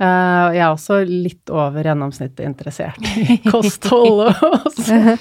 [0.00, 5.20] Uh, jeg er også litt over gjennomsnittet interessert i kosthold og sånt.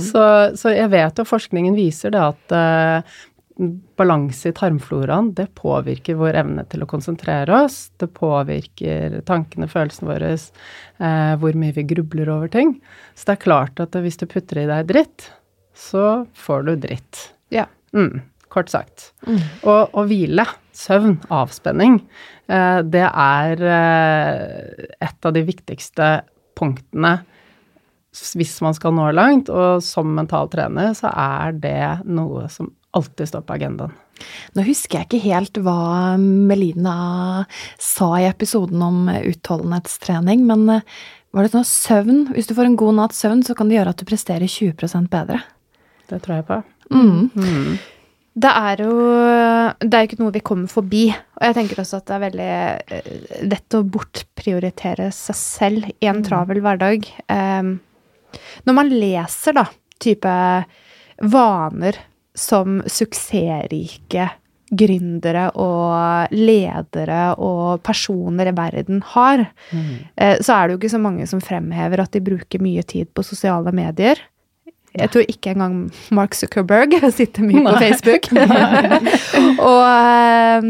[0.00, 0.22] Så,
[0.56, 3.18] så jeg vet jo forskningen viser det at eh,
[4.00, 7.90] balanse i tarmfloraen, det påvirker vår evne til å konsentrere oss.
[8.00, 12.78] Det påvirker tankene, følelsene våre, eh, hvor mye vi grubler over ting.
[13.14, 15.28] Så det er klart at hvis du putter i deg dritt,
[15.76, 17.26] så får du dritt.
[17.52, 17.66] Ja.
[17.96, 19.10] Mm, kort sagt.
[19.26, 19.40] Mm.
[19.64, 22.00] Og, og, hvile, søvn, avspenning,
[22.48, 26.14] eh, det er eh, et av de viktigste
[26.58, 27.18] punktene
[28.10, 29.50] hvis man skal nå langt.
[29.52, 33.94] Og som mental trener så er det noe som alltid står på agendaen.
[34.52, 37.46] Nå husker jeg ikke helt hva Melina
[37.80, 40.98] sa i episoden om utholdenhetstrening, men eh,
[41.30, 43.94] var det sånn søvn Hvis du får en god natts søvn, så kan det gjøre
[43.94, 45.40] at du presterer 20% bedre.
[46.10, 46.60] Det tror jeg på.
[46.90, 47.30] Mm.
[47.38, 47.78] Mm.
[48.40, 48.94] Det er jo
[49.78, 51.04] Det er ikke noe vi kommer forbi.
[51.14, 52.50] Og jeg tenker også at det er veldig
[52.98, 53.12] eh,
[53.46, 56.26] lett å bortprioritere seg selv i en mm.
[56.26, 57.06] travel hverdag.
[57.30, 57.78] Um,
[58.66, 59.66] når man leser, da,
[60.00, 60.34] type
[61.20, 61.98] vaner
[62.36, 64.30] som suksessrike
[64.70, 69.94] gründere og ledere og personer i verden har, mm.
[70.14, 73.10] Eh, så er det jo ikke så mange som fremhever at de bruker mye tid
[73.14, 74.20] på sosiale medier.
[74.98, 75.76] Jeg tror ikke engang
[76.14, 78.30] Mark Zuckerberg sitter mye på Facebook.
[79.68, 80.66] og, eh,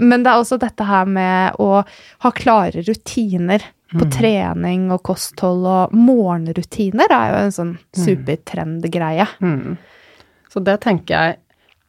[0.00, 1.82] men det er også dette her med å
[2.24, 4.12] ha klare rutiner på mm.
[4.14, 8.00] trening og kosthold, og morgenrutiner er jo en sånn mm.
[8.04, 9.26] supertrendgreie.
[9.42, 9.76] Mm.
[10.50, 11.40] Så det tenker jeg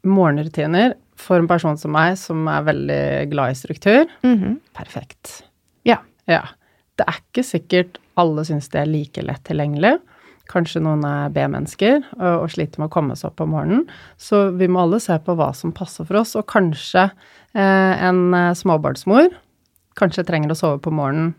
[0.02, 4.56] Morgenrutiner for en person som meg, som er veldig glad i struktur, -hmm.
[4.74, 5.44] perfekt.
[5.86, 6.00] Ja.
[6.26, 6.42] ja.
[6.98, 10.00] Det er ikke sikkert alle syns det er like lett tilgjengelig.
[10.52, 13.86] Kanskje noen er B-mennesker og, og, sliter med å komme seg opp om morgenen.
[14.20, 18.28] Så vi må alle se på hva som passer for oss, og kanskje eh, en
[18.36, 19.32] eh, småbarnsmor
[20.00, 21.34] kanskje trenger å sove på morgenen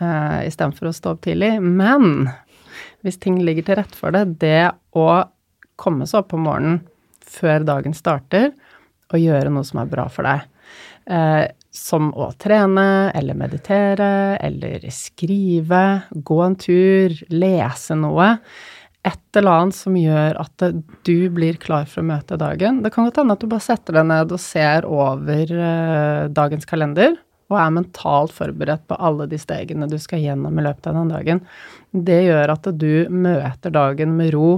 [0.00, 1.54] eh, istedenfor å stå opp tidlig.
[1.62, 2.30] Men
[3.06, 5.08] hvis ting ligger til rette for det, det å
[5.80, 6.82] komme seg opp om morgenen
[7.32, 8.50] før dagen starter
[9.12, 10.46] og gjøre noe som er bra for deg.
[11.10, 15.82] Eh, som å trene eller meditere eller skrive,
[16.12, 18.34] gå en tur, lese noe.
[19.02, 20.66] Et eller annet som gjør at
[21.08, 22.82] du blir klar for å møte dagen.
[22.84, 26.68] Det kan godt hende at du bare setter deg ned og ser over eh, dagens
[26.68, 27.16] kalender
[27.52, 31.12] og er mentalt forberedt på alle de stegene du skal gjennom i løpet av den
[31.12, 31.42] dagen.
[31.92, 34.50] Det gjør at du møter dagen med ro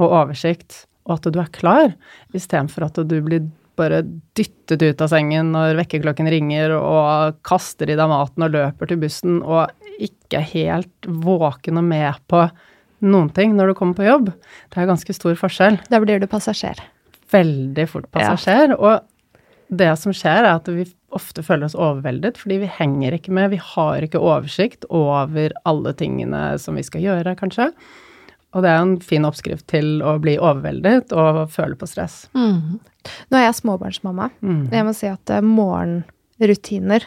[0.00, 1.92] og oversikt, og at du er klar,
[2.36, 3.46] istedenfor at du blir
[3.80, 4.02] bare
[4.38, 9.00] dyttet ut av sengen når vekkerklokken ringer, og kaster i deg maten og løper til
[9.02, 12.44] bussen, og ikke helt våken og med på
[13.00, 14.32] noen ting når du kommer på jobb.
[14.70, 15.80] Det er ganske stor forskjell.
[15.92, 16.80] Da blir du passasjer.
[17.32, 18.74] Veldig fort passasjer.
[18.74, 18.78] Ja.
[18.78, 23.34] Og det som skjer, er at vi ofte føler oss overveldet, fordi vi henger ikke
[23.34, 23.52] med.
[23.54, 27.70] Vi har ikke oversikt over alle tingene som vi skal gjøre, kanskje.
[28.50, 32.24] Og det er en fin oppskrift til å bli overveldet og føle på stress.
[32.34, 32.80] Mm.
[33.30, 34.30] Nå er jeg småbarnsmamma.
[34.44, 34.60] Mm.
[34.74, 37.06] Jeg må si at uh, morgenrutiner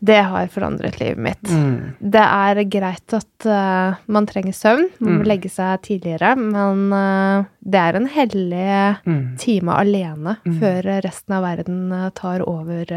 [0.00, 1.50] det har forandret livet mitt.
[1.52, 1.92] Mm.
[2.00, 5.28] Det er greit at uh, man trenger søvn, man må mm.
[5.28, 8.70] legge seg tidligere, men uh, det er en hellig
[9.04, 9.20] mm.
[9.42, 10.56] time alene mm.
[10.62, 12.94] før resten av verden uh, tar over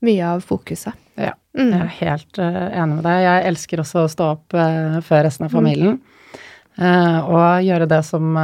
[0.00, 0.94] mye av fokuset.
[1.18, 3.24] Ja, jeg er helt enig med deg.
[3.26, 5.98] Jeg elsker også å stå opp før resten av familien.
[6.78, 8.36] Og gjøre det som,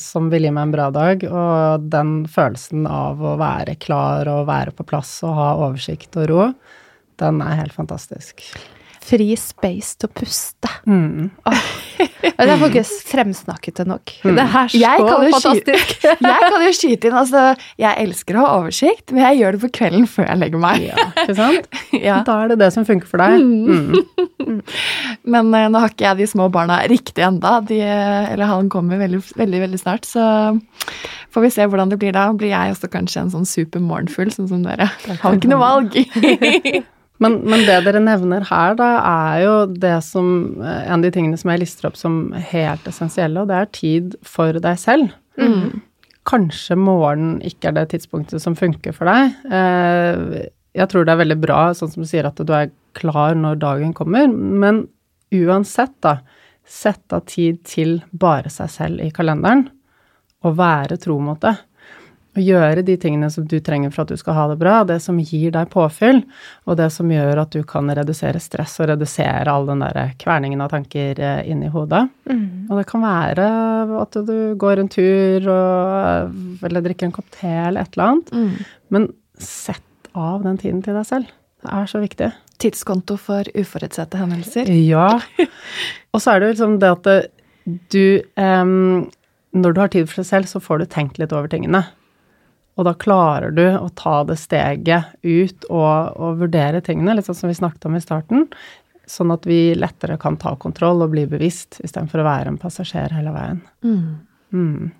[0.00, 1.24] som vil gi meg en bra dag.
[1.26, 6.30] Og den følelsen av å være klar og være på plass og ha oversikt og
[6.30, 6.46] ro,
[7.20, 8.46] den er helt fantastisk.
[9.04, 10.70] Fri space til å puste.
[10.88, 11.30] Mm.
[11.44, 11.64] Oh.
[12.24, 14.12] Det er faktisk fremsnakket det nok.
[14.24, 14.38] Mm.
[14.38, 15.92] Det er så fantastisk.
[16.30, 17.42] jeg kan jo skyte inn altså,
[17.80, 20.86] Jeg elsker å ha oversikt, men jeg gjør det på kvelden før jeg legger meg.
[20.88, 21.68] Ja, ikke sant?
[22.08, 22.22] ja.
[22.26, 23.44] Da er det det som funker for deg.
[23.44, 24.22] Mm.
[24.40, 24.62] mm.
[25.34, 27.58] men uh, nå har ikke jeg de små barna riktig enda.
[27.68, 30.24] De, eller han kommer veldig, veldig, veldig snart, så
[31.34, 32.30] får vi se hvordan det blir da.
[32.32, 34.88] Blir jeg også kanskje en sånn super morgenfugl, sånn som dere.
[35.20, 36.00] Har ikke noe valg.
[37.22, 40.26] Men, men, det dere nevner her, da, er jo det som
[40.64, 44.16] En av de tingene som jeg lister opp som helt essensielle, og det er tid
[44.26, 45.14] for deg selv.
[45.38, 45.84] Mm.
[46.26, 49.34] Kanskje morgenen ikke er det tidspunktet som funker for deg.
[49.46, 53.36] Eh, jeg tror det er veldig bra, sånn som du sier, at du er klar
[53.38, 54.86] når dagen kommer, men
[55.34, 56.18] uansett, da,
[56.64, 59.68] sette av tid til bare seg selv i kalenderen,
[60.44, 61.54] og være tro mot det.
[62.34, 64.96] Å gjøre de tingene som du trenger for at du skal ha det bra, det
[65.04, 66.24] som gir deg påfyll,
[66.66, 70.64] og det som gjør at du kan redusere stress og redusere all den der kverningen
[70.64, 72.08] av tanker eh, inni hodet.
[72.26, 72.66] Mm.
[72.66, 73.48] Og det kan være
[74.00, 78.34] at du går en tur og, eller drikker en kopp te eller et eller annet,
[78.34, 78.76] mm.
[78.96, 81.30] men sett av den tiden til deg selv.
[81.64, 82.34] Det er så viktig.
[82.60, 84.68] Tidskonto for uforutsette hendelser.
[84.74, 85.20] Ja.
[86.14, 87.12] Og så er det jo liksom det at
[87.94, 89.06] du um,
[89.54, 91.84] når du har tid for deg selv, så får du tenkt litt over tingene.
[92.74, 97.38] Og da klarer du å ta det steget ut og, og vurdere tingene, litt sånn
[97.38, 98.48] som vi snakket om i starten.
[99.06, 103.14] Sånn at vi lettere kan ta kontroll og bli bevisst, istedenfor å være en passasjer
[103.14, 103.62] hele veien.
[103.84, 104.90] Mm.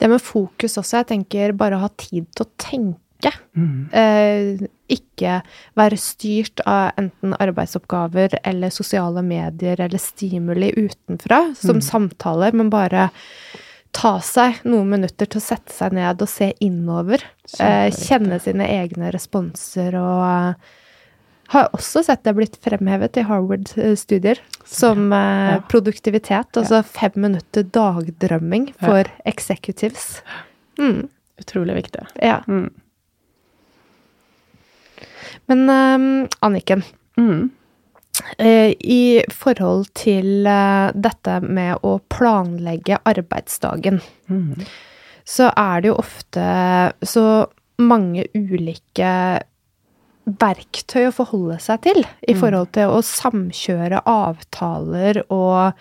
[0.00, 3.32] Det med fokus også, jeg tenker bare å ha tid til å tenke.
[3.54, 3.86] Mm.
[3.94, 5.38] Eh, ikke
[5.78, 13.12] være styrt av enten arbeidsoppgaver eller sosiale medier eller stimuli utenfra, som samtaler, men bare
[13.92, 17.22] ta seg noen minutter til å sette seg ned og se innover.
[17.60, 20.78] Eh, kjenne sine egne responser og eh,
[21.52, 25.58] har også sett det blitt fremhevet i Harvard-studier som eh, Ja.
[25.68, 26.56] produktivitet.
[26.56, 30.22] Altså fem minutter dagdrømming for executives.
[30.80, 31.10] Mm,
[31.42, 32.06] Utrolig viktig.
[32.22, 32.40] ja.
[32.48, 32.70] Mm.
[35.46, 36.82] Men eh, Anniken,
[37.16, 37.50] Mm.
[38.38, 44.64] Eh, i forhold til eh, dette med å planlegge arbeidsdagen, Mm.
[45.24, 46.44] så er det jo ofte
[47.02, 47.46] så
[47.78, 49.42] mange ulike
[50.24, 55.72] verktøy å forholde seg til i forhold til å samkjøre avtaler og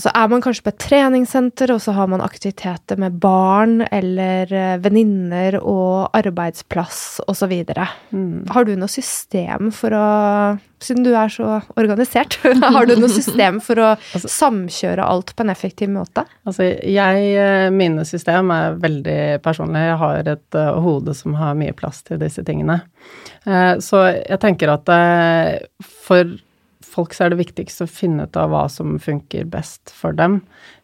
[0.00, 4.48] Altså er man kanskje på et treningssenter, og så har man aktiviteter med barn eller
[4.48, 7.52] eh, venninner og arbeidsplass osv.
[8.08, 8.48] Mm.
[8.48, 10.08] Har du noe system for å
[10.80, 12.38] Siden du er så organisert,
[12.74, 16.24] har du noe system for å samkjøre alt på en effektiv måte?
[16.48, 19.90] Altså, jeg, eh, mine system er veldig personlige.
[19.90, 22.78] Jeg har et uh, hode som har mye plass til disse tingene.
[23.44, 26.32] Uh, så jeg tenker at uh, for
[26.90, 30.40] folk så er det viktigst å finne ut av hva som funker best for dem.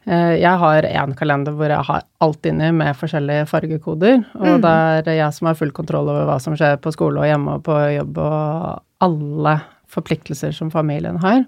[0.06, 4.74] Eh, jeg har én kalender hvor jeg har alt inni med forskjellige fargekoder, og det
[5.12, 7.64] er jeg som har full kontroll over hva som skjer på skole og hjemme og
[7.66, 9.56] på jobb og alle
[9.92, 11.44] forpliktelser som familien har.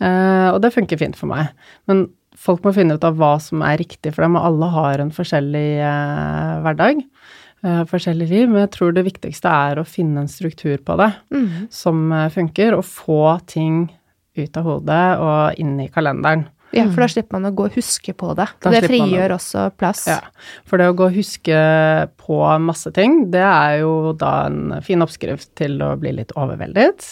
[0.00, 1.52] Eh, og det funker fint for meg.
[1.88, 5.02] Men folk må finne ut av hva som er riktig for dem, og alle har
[5.02, 7.04] en forskjellig eh, hverdag.
[7.64, 11.12] Eh, forskjellig liv, men jeg tror det viktigste er å finne en struktur på det
[11.70, 13.86] som eh, funker, og få ting
[14.36, 16.48] ut av hodet og inn i kalenderen.
[16.74, 18.48] Ja, for da slipper man å gå og huske på det.
[18.60, 20.02] Da det frigjør også plass.
[20.10, 20.18] Ja,
[20.68, 21.60] for det å gå og huske
[22.20, 27.06] på masse ting, det er jo da en fin oppskrift til å bli litt overveldet.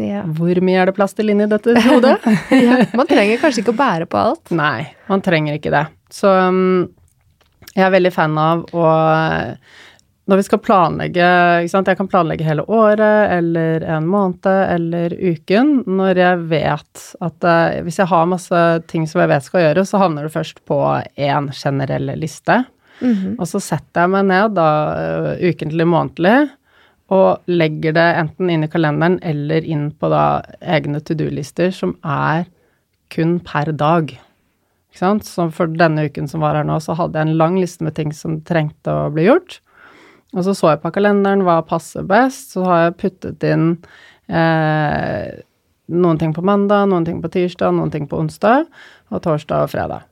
[0.00, 0.22] Ja.
[0.38, 2.16] Hvor mye er det plass til inni dette hodet?
[2.54, 4.54] Ja, Man trenger kanskje ikke å bære på alt.
[4.54, 5.84] Nei, man trenger ikke det.
[6.14, 6.86] Så um,
[7.74, 8.86] jeg er veldig fan av å
[10.30, 11.28] Når vi skal planlegge
[11.64, 11.88] ikke sant?
[11.90, 15.72] Jeg kan planlegge hele året eller en måned eller uken.
[15.90, 18.60] Når jeg vet at uh, Hvis jeg har masse
[18.92, 20.78] ting som jeg vet skal gjøre, så havner det først på
[21.18, 22.60] én generell liste.
[23.40, 26.36] Og så setter jeg meg ned da uh, ukentlig, månedlig,
[27.10, 31.96] og legger det enten inn i kalenderen eller inn på da egne to do-lister som
[32.06, 32.44] er
[33.10, 34.12] kun per dag.
[34.92, 35.26] Ikke sant?
[35.26, 37.96] Så for denne uken som var her nå, så hadde jeg en lang liste med
[37.98, 39.58] ting som trengte å bli gjort.
[40.36, 42.52] Og så så jeg på kalenderen hva passer best.
[42.54, 43.72] Så har jeg puttet inn
[44.30, 45.40] eh,
[45.90, 48.68] noen ting på mandag, noen ting på tirsdag, noen ting på onsdag,
[49.10, 50.06] og torsdag og fredag.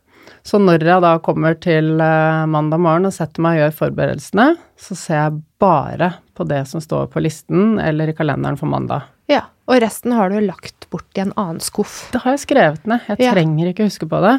[0.45, 4.49] Så når jeg da kommer til eh, mandag morgen og setter meg og gjør forberedelsene,
[4.81, 9.07] så ser jeg bare på det som står på listen eller i kalenderen for mandag.
[9.29, 12.07] Ja, Og resten har du lagt bort i en annen skuff.
[12.15, 13.03] Det har jeg skrevet ned.
[13.11, 13.33] Jeg Ja.
[13.35, 14.39] trenger ikke huske på det.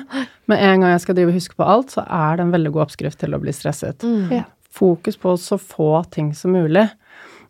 [0.49, 2.71] Men en gang jeg skal drive og huske på alt, så er det en veldig
[2.73, 4.01] god oppskrift til å bli stresset.
[4.33, 4.43] Ja.
[4.69, 6.87] Fokus på så få ting som mulig.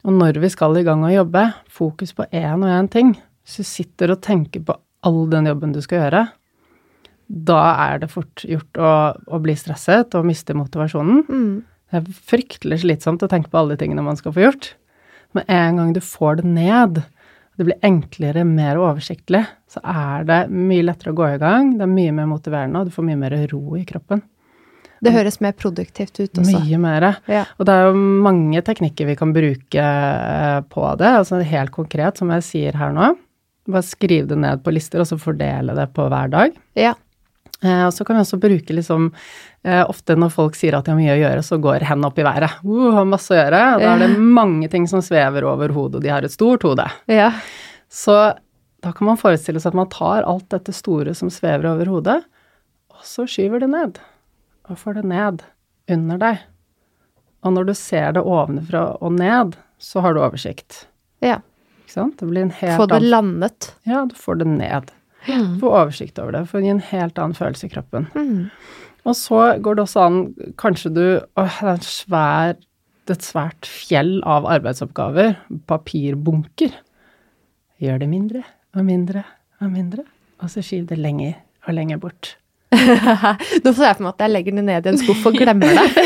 [0.07, 3.15] Og når vi skal i gang og jobbe, fokus på én og én ting.
[3.43, 6.23] Hvis du sitter og tenker på all den jobben du skal gjøre,
[7.29, 8.91] da er det fort gjort å,
[9.29, 11.21] å bli stresset og miste motivasjonen.
[11.29, 11.51] Mm.
[11.89, 14.71] Det er fryktelig slitsomt å tenke på alle de tingene man skal få gjort.
[15.37, 17.01] Men en gang du får det ned,
[17.59, 21.75] det blir enklere, mer oversiktlig, så er det mye lettere å gå i gang.
[21.77, 24.23] Det er mye mer motiverende, og du får mye mer ro i kroppen.
[25.05, 26.59] Det høres mer produktivt ut også.
[26.59, 27.07] Mye mer.
[27.31, 27.45] Ja.
[27.57, 31.11] Og det er jo mange teknikker vi kan bruke eh, på det.
[31.21, 33.13] Altså helt konkret, som jeg sier her nå.
[33.69, 36.57] Bare skriv det ned på lister, og så fordele det på hver dag.
[36.79, 36.95] Ja.
[37.59, 39.09] Eh, og så kan vi også bruke liksom
[39.67, 42.19] eh, Ofte når folk sier at de har mye å gjøre, så går hendene opp
[42.19, 42.59] i været.
[42.63, 43.63] Uh, har masse å gjøre.
[43.81, 46.87] Da er det mange ting som svever over hodet, og de har et stort hode.
[47.11, 47.33] ja.
[47.89, 48.13] Så
[48.85, 52.19] da kan man forestille seg at man tar alt dette store som svever over hodet,
[52.93, 53.97] og så skyver det ned.
[54.69, 55.43] Og får det ned
[55.89, 56.45] under deg.
[57.45, 60.85] Og når du ser det ovenfra og ned, så har du oversikt.
[61.25, 61.39] ja.
[61.89, 62.19] Ikke sant?
[62.19, 63.67] Det blir en helt Få det annen landet.
[63.89, 64.91] Ja, du får det ned.
[65.25, 66.43] Du får oversikt over det.
[66.51, 68.05] Får en helt annen følelse i kroppen.
[69.09, 70.19] Og så går det også an
[70.61, 72.53] Kanskje du Åh, det er svær
[73.09, 75.33] et svært fjell av arbeidsoppgaver.
[75.65, 76.75] Papirbunker.
[77.81, 78.43] Gjør det mindre
[78.77, 79.23] og mindre
[79.59, 80.03] og mindre,
[80.43, 82.35] og så skyv det lenger og lenger bort.
[83.63, 85.73] Nå får jeg for meg at jeg legger det ned i en skuff og glemmer
[85.73, 85.85] det.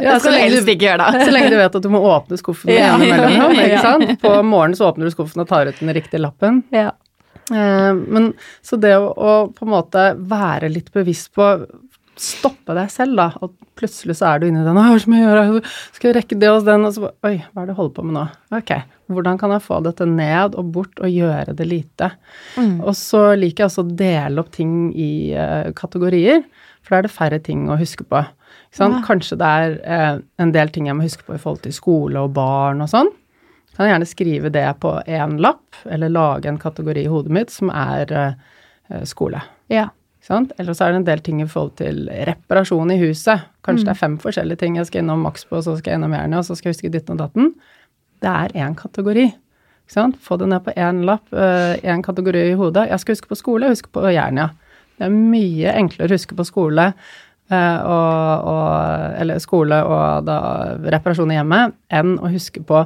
[0.00, 0.64] Ja, så, lenge du.
[1.24, 2.94] Så lenge du vet at du må åpne skuffen Ja.
[2.98, 3.54] mellom.
[3.60, 3.92] Ja.
[4.22, 6.62] På morgenen så åpner du skuffen og tar ut den riktige lappen.
[6.74, 6.92] Ja.
[7.52, 8.32] Eh, men
[8.64, 11.50] så det å, å på en måte være litt bevisst på
[12.20, 13.26] Stoppe deg selv, da.
[13.40, 15.60] Og plutselig så er du inni den 'Å, jeg har så mye å gjøre.
[15.96, 17.94] Skal jeg rekke det hos den?' Og så bare Oi, hva er det du holder
[17.96, 18.24] på med nå?
[18.58, 18.72] Ok,
[19.08, 22.10] hvordan kan jeg få dette ned og bort og gjøre det lite?
[22.84, 26.44] Og så liker jeg også å dele opp ting i uh, kategorier,
[26.82, 28.20] for da er det færre ting å huske på.
[28.70, 29.00] Sant?
[29.06, 32.20] Kanskje det er uh, en del ting jeg må huske på i forhold til skole
[32.20, 33.08] og barn og sånn.
[33.76, 37.50] Kan jeg gjerne skrive det på én lapp, eller lage en kategori i hodet mitt
[37.54, 39.40] som er uh, skole.
[39.72, 39.88] ja.
[40.24, 40.52] Sant?
[40.60, 43.46] Eller så er det en del ting i forhold til reparasjon i huset.
[43.64, 46.00] Kanskje det er fem forskjellige ting jeg skal innom maks på, og så skal jeg
[46.00, 47.54] innom Jernia, og så skal jeg huske ditten og datten.
[48.20, 49.30] Det er én kategori.
[49.30, 50.20] Ikke sant?
[50.20, 52.90] Få det ned på én lapp, én kategori i hodet.
[52.92, 54.50] Jeg skal huske på skole, huske på Jernia.
[55.00, 56.94] Det er mye enklere å huske på skole eh,
[57.50, 60.38] og, og, eller skole og da
[60.94, 62.84] reparasjon i hjemmet, enn å huske på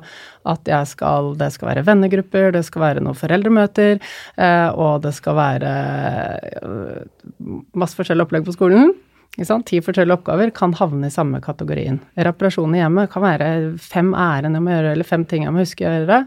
[0.49, 4.01] at jeg skal, det skal være vennegrupper, det skal være noen foreldremøter,
[4.37, 5.75] eh, og det skal være
[6.61, 7.03] eh,
[7.77, 8.95] masse forskjellige opplegg på skolen.
[9.35, 11.99] Ti forskjellige oppgaver kan havne i samme kategorien.
[12.15, 13.49] Reparasjon i hjemmet kan være
[13.83, 16.21] fem ærend jeg må gjøre, eller fem ting jeg må huske å gjøre.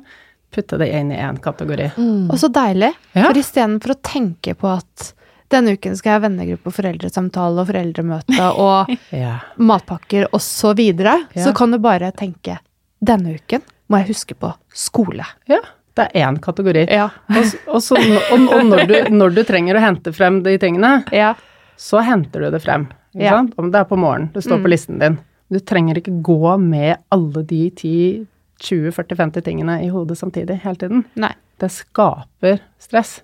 [0.53, 1.93] Putte det inn i én kategori.
[2.31, 2.91] Og så deilig.
[3.13, 3.29] Ja.
[3.29, 5.13] For istedenfor å tenke på at
[5.49, 9.39] denne uken skal jeg ha vennegruppe, foreldresamtale og foreldremøte og Ja.
[9.57, 11.45] matpakker osv., så, videre, Ja.
[11.47, 12.59] så kan du bare tenke
[13.03, 15.25] denne uken må jeg huske på skole.
[15.47, 15.59] ja.
[15.97, 16.83] Det er én kategori.
[16.93, 17.07] Ja.
[17.33, 21.03] Og, og, så, og, og når, du, når du trenger å hente frem de tingene,
[21.11, 21.31] Ja.
[21.75, 22.83] så henter du det frem.
[23.15, 23.31] Ikke Ja.
[23.39, 23.55] sant?
[23.57, 25.17] Om det er på morgenen, det står på listen din.
[25.49, 28.27] Du trenger ikke gå med alle de 10,
[28.61, 31.05] 20, 40, 50 tingene i hodet samtidig hele tiden.
[31.15, 31.33] Nei.
[31.57, 33.21] Det skaper stress.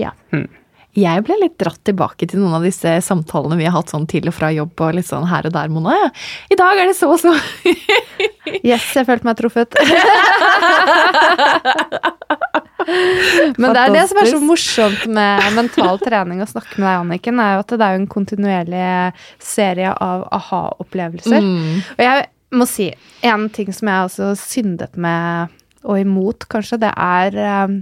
[0.00, 0.12] Ja.
[0.96, 4.30] Jeg ble litt dratt tilbake til noen av disse samtalene vi har hatt sånn til
[4.30, 5.96] og fra jobb og litt sånn her og der, Mona.
[6.48, 7.34] I dag er det så og så.
[8.46, 9.74] Yes, jeg følte meg truffet.
[13.58, 17.00] Men det er det som er så morsomt med mental trening å snakke med deg,
[17.00, 18.84] Anniken, er jo at det er en kontinuerlig
[19.42, 21.42] serie av aha-opplevelser.
[21.42, 21.82] Mm.
[21.96, 22.86] Og jeg må si,
[23.26, 25.52] en ting som jeg også syndet med,
[25.86, 27.80] og imot kanskje, det er um,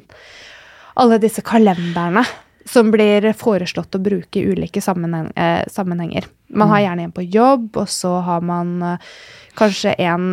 [1.04, 2.24] alle disse kalenderne
[2.64, 6.26] som blir foreslått å bruke i ulike eh, sammenhenger.
[6.48, 9.14] Man har gjerne en på jobb, og så har man eh,
[9.58, 10.26] kanskje en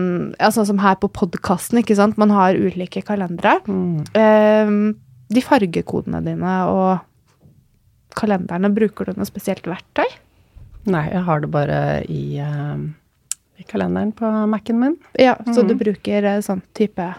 [0.52, 2.20] Sånn som her på podkasten, ikke sant.
[2.22, 3.60] Man har ulike kalendere.
[4.16, 4.72] Eh,
[5.32, 10.08] de fargekodene dine og kalenderne, bruker du noe spesielt verktøy?
[10.92, 11.80] Nei, jeg har det bare
[12.10, 12.80] i, eh,
[13.62, 14.98] i kalenderen på Mac-en min.
[15.20, 17.12] Ja, så du bruker sånn type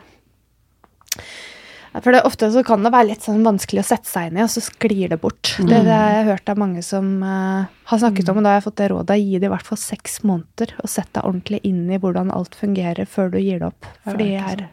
[1.93, 4.45] For det, ofte så kan det være litt sånn vanskelig å sette seg inn i,
[4.47, 5.51] og så sklir det bort.
[5.59, 8.61] Det, det har jeg hørt av mange som uh, har snakket om, og da har
[8.61, 11.61] jeg fått det rådet gi det i hvert fall seks måneder, og sett deg ordentlig
[11.69, 13.89] inn i hvordan alt fungerer før du gir det opp.
[14.07, 14.65] For det er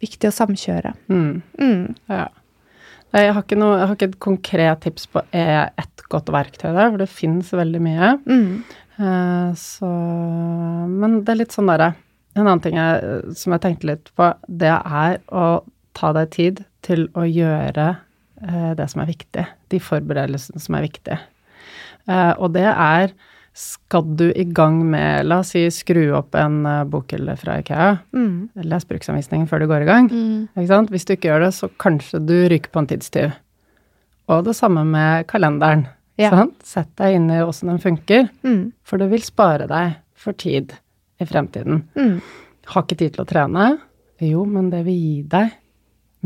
[0.00, 0.94] viktig å samkjøre.
[1.12, 1.32] Mm.
[1.60, 1.82] Mm.
[2.08, 2.28] Ja.
[3.10, 6.70] Jeg har ikke, noe, jeg har ikke et konkret tips på eh, ett godt verktøy
[6.70, 8.14] der, for det fins veldig mye.
[8.24, 8.62] Mm.
[9.00, 9.90] Eh, så
[11.00, 11.94] Men det er litt sånn derre
[12.36, 15.44] En annen ting jeg, som jeg tenkte litt på, det er å
[15.96, 17.88] ta deg tid til å gjøre
[18.42, 19.46] eh, det som er viktig.
[19.72, 21.18] De forberedelsene som er viktige.
[22.08, 23.12] Eh, og det er
[23.60, 27.88] skal du i gang med, la oss si, skru opp en uh, bokhylle fra Ikea,
[28.14, 28.48] Mm.
[28.62, 30.06] les bruksanvisningen før du går i gang.
[30.54, 30.90] Ikke sant?
[30.94, 33.32] Hvis du ikke gjør det, så kanskje du ryker på en tidstyv.
[34.30, 35.88] Og det samme med kalenderen.
[36.16, 36.30] Ja.
[36.30, 36.62] Sant?
[36.62, 38.72] Sett deg inn i åssen den funker, Mm.
[38.86, 40.72] for det vil spare deg for tid
[41.20, 41.82] i fremtiden.
[41.98, 42.20] Mm.
[42.70, 43.80] Har ikke tid til å trene?
[44.20, 45.50] Jo, men det vil gi deg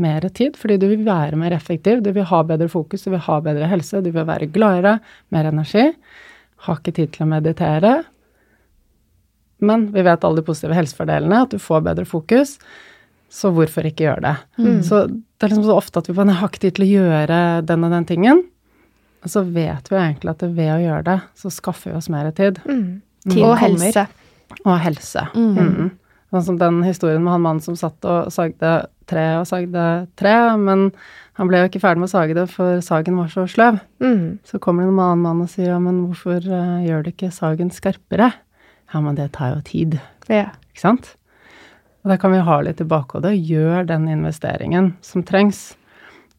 [0.01, 3.23] mer tid, fordi du vil være mer effektiv, du vil ha bedre fokus, du vil
[3.27, 4.97] ha bedre helse, du vil være gladere,
[5.31, 5.87] mer energi.
[6.67, 7.93] Har ikke tid til å meditere.
[9.63, 12.57] Men vi vet alle de positive helsefordelene, at du får bedre fokus.
[13.31, 14.35] Så hvorfor ikke gjøre det?
[14.87, 17.39] Så det er liksom så ofte at vi bare har ikke tid til å gjøre
[17.67, 18.43] den og den tingen.
[19.25, 22.29] Og så vet vi egentlig at ved å gjøre det, så skaffer vi oss mer
[22.35, 22.59] tid.
[22.67, 23.01] Mm.
[23.25, 24.05] Tiden Og helse.
[24.61, 25.23] Og helse.
[25.33, 25.95] Mm.
[26.35, 28.75] Sånn som den historien med han mannen som satt og sagde
[29.09, 29.83] tre og sagde
[30.19, 30.87] tre, men
[31.35, 33.81] han ble jo ikke ferdig med å sage det, for sagen var så sløv.
[34.03, 34.39] Mm.
[34.47, 37.31] Så kommer det en annen mann og sier ja, men hvorfor uh, gjør du ikke
[37.35, 38.31] sagen skarpere?
[38.93, 39.99] Ja, men det tar jo tid,
[40.31, 40.51] Ja.
[40.71, 41.15] ikke sant?
[42.05, 43.33] Og da kan vi ha litt i bakhodet.
[43.49, 45.71] Gjør den investeringen som trengs.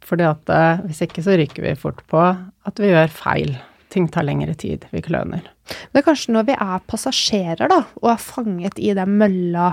[0.06, 3.56] Fordi at eh, hvis ikke så ryker vi fort på at vi gjør feil.
[3.90, 4.84] Ting tar lengre tid.
[4.94, 5.42] Vi kløner.
[5.90, 9.72] Det er kanskje når vi er passasjerer, da, og er fanget i den mølla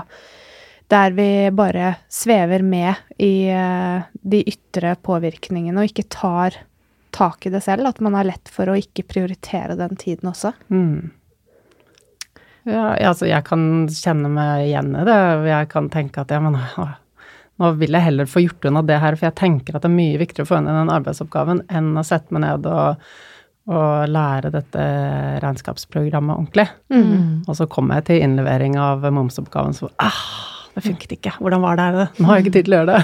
[0.94, 6.60] der vi bare svever med i eh, de ytre påvirkningene og ikke tar
[7.14, 10.54] tak i det selv, at man har lett for å ikke prioritere den tiden også.
[10.68, 11.12] Mm.
[12.64, 15.18] Ja, altså jeg kan kjenne meg igjen i det.
[15.50, 16.56] Jeg kan tenke at ja, men
[17.60, 19.98] nå vil jeg heller få gjort unna det her, for jeg tenker at det er
[19.98, 23.04] mye viktigere å få unna den arbeidsoppgaven enn å sette meg ned og,
[23.70, 24.88] og lære dette
[25.44, 26.66] regnskapsprogrammet ordentlig.
[26.90, 27.44] Mm.
[27.46, 31.32] Og så kommer jeg til innlevering av momsoppgaven, så ah, det funket ikke.
[31.40, 32.08] Hvordan var det?
[32.18, 33.02] Nå har jeg ikke tid til å gjøre det.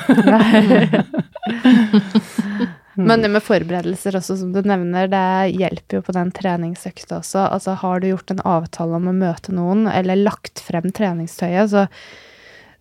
[3.07, 7.47] Men det med forberedelser også, som du nevner, det hjelper jo på den treningsøkta også.
[7.47, 11.87] Altså har du gjort en avtale om å møte noen, eller lagt frem treningstøyet, så,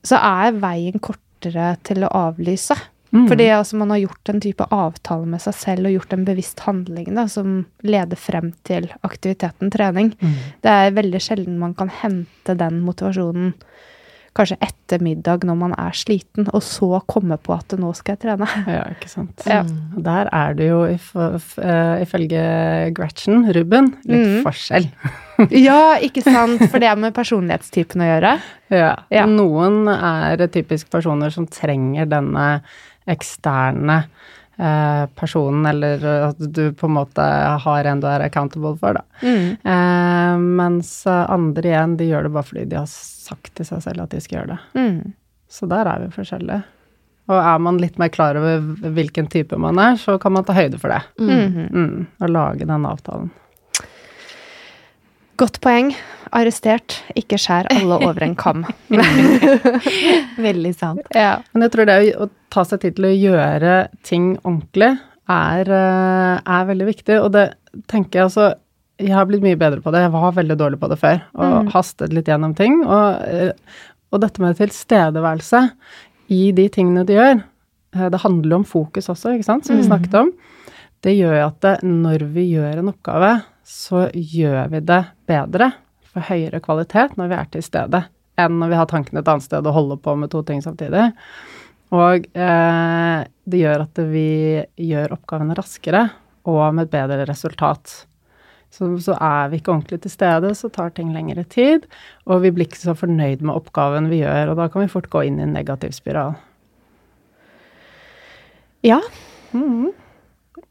[0.05, 2.77] så er veien kortere til å avlyse.
[3.09, 3.23] Mm.
[3.25, 6.65] Fordi altså, man har gjort en type avtale med seg selv og gjort en bevisst
[6.65, 10.11] handling da, som leder frem til aktiviteten trening.
[10.21, 10.35] Mm.
[10.65, 13.55] Det er veldig sjelden man kan hente den motivasjonen
[14.39, 18.21] kanskje etter middag når man er sliten, og så komme på at nå skal jeg
[18.23, 18.47] trene.
[18.65, 19.43] Ja, ikke sant.
[19.45, 19.61] Ja.
[20.09, 22.43] Der er det jo eh, ifølge
[22.97, 24.41] Gretchen, Ruben, litt Mm.
[24.47, 24.87] forskjell.
[25.67, 26.63] ja, ikke sant?
[26.71, 28.33] For det er med personlighetstypen å gjøre.
[28.73, 28.93] Ja.
[29.13, 29.27] Ja.
[29.29, 32.49] Noen er typisk personer som trenger denne
[33.09, 34.03] eksterne
[35.16, 37.26] personen, eller at du på en måte
[37.64, 39.05] har en du er accountable for, da.
[39.24, 39.45] Mm.
[39.64, 44.03] Eh, mens andre igjen, de gjør det bare fordi de har sagt til seg selv
[44.03, 44.60] at de skal gjøre det.
[44.76, 45.16] Mm.
[45.49, 46.62] Så der er vi forskjellige.
[47.30, 48.64] Og er man litt mer klar over
[48.95, 51.01] hvilken type man er, så kan man ta høyde for det.
[51.22, 51.68] Mhm.
[51.70, 53.30] Mm, og lage den avtalen.
[55.39, 55.93] Godt poeng.
[56.35, 56.99] Arrestert.
[57.17, 58.65] Ikke skjær alle over en kam.
[60.47, 61.05] Veldig sant.
[61.15, 61.37] ja.
[61.53, 63.75] Men jeg tror det å ta seg tid til å gjøre
[64.05, 64.91] ting ordentlig
[65.29, 67.17] er, eh, er veldig viktig.
[67.23, 67.47] Og det
[67.91, 68.49] tenker jeg altså
[68.99, 70.01] Jeg har blitt mye bedre på det.
[70.03, 71.21] Jeg var veldig dårlig på det før.
[71.39, 71.69] Og Mm.
[71.71, 72.81] hastet litt gjennom ting.
[72.83, 73.51] Og, eh,
[74.11, 75.61] og dette med tilstedeværelse
[76.35, 77.37] i de tingene du gjør
[77.95, 79.87] eh, Det handler om fokus også, ikke sant, som vi Mm.
[79.87, 80.33] snakket om.
[81.01, 85.72] Det gjør at det, når vi gjør en oppgave, så gjør vi det bedre
[86.09, 88.01] for høyere kvalitet når vi er til stede,
[88.41, 91.11] enn når vi har tankene et annet sted og holder på med to ting samtidig.
[91.93, 94.30] Og eh, det gjør at vi
[94.89, 96.07] gjør oppgavene raskere
[96.49, 97.93] og med et bedre resultat.
[98.74, 101.86] Så, så er vi ikke ordentlig til stede, så tar ting lengre tid,
[102.30, 105.09] og vi blir ikke så fornøyd med oppgaven vi gjør, og da kan vi fort
[105.13, 106.38] gå inn i en negativ spiral.
[108.86, 109.01] ja.
[109.53, 109.89] Mhm.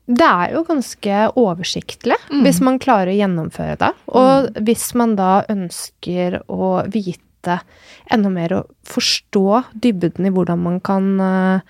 [0.08, 2.42] Det er jo ganske oversiktlig Mm.
[2.44, 3.90] hvis man klarer å gjennomføre det.
[4.08, 7.60] Og hvis man da ønsker å vite
[8.10, 11.60] enda mer og forstå dybden i hvordan man kan eh,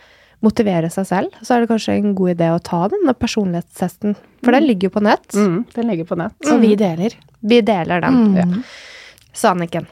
[0.41, 4.15] motivere seg selv, så er det kanskje en god idé å ta denne personlighetstesten.
[4.45, 5.35] For den ligger jo på nett.
[5.35, 6.37] Mm, den ligger på nett.
[6.47, 7.15] Og vi deler.
[7.43, 8.35] Vi deler den.
[8.35, 8.63] Mm.
[9.35, 9.87] Så Anniken,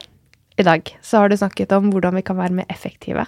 [0.59, 3.27] i dag så har du snakket om hvordan vi kan være mer effektive.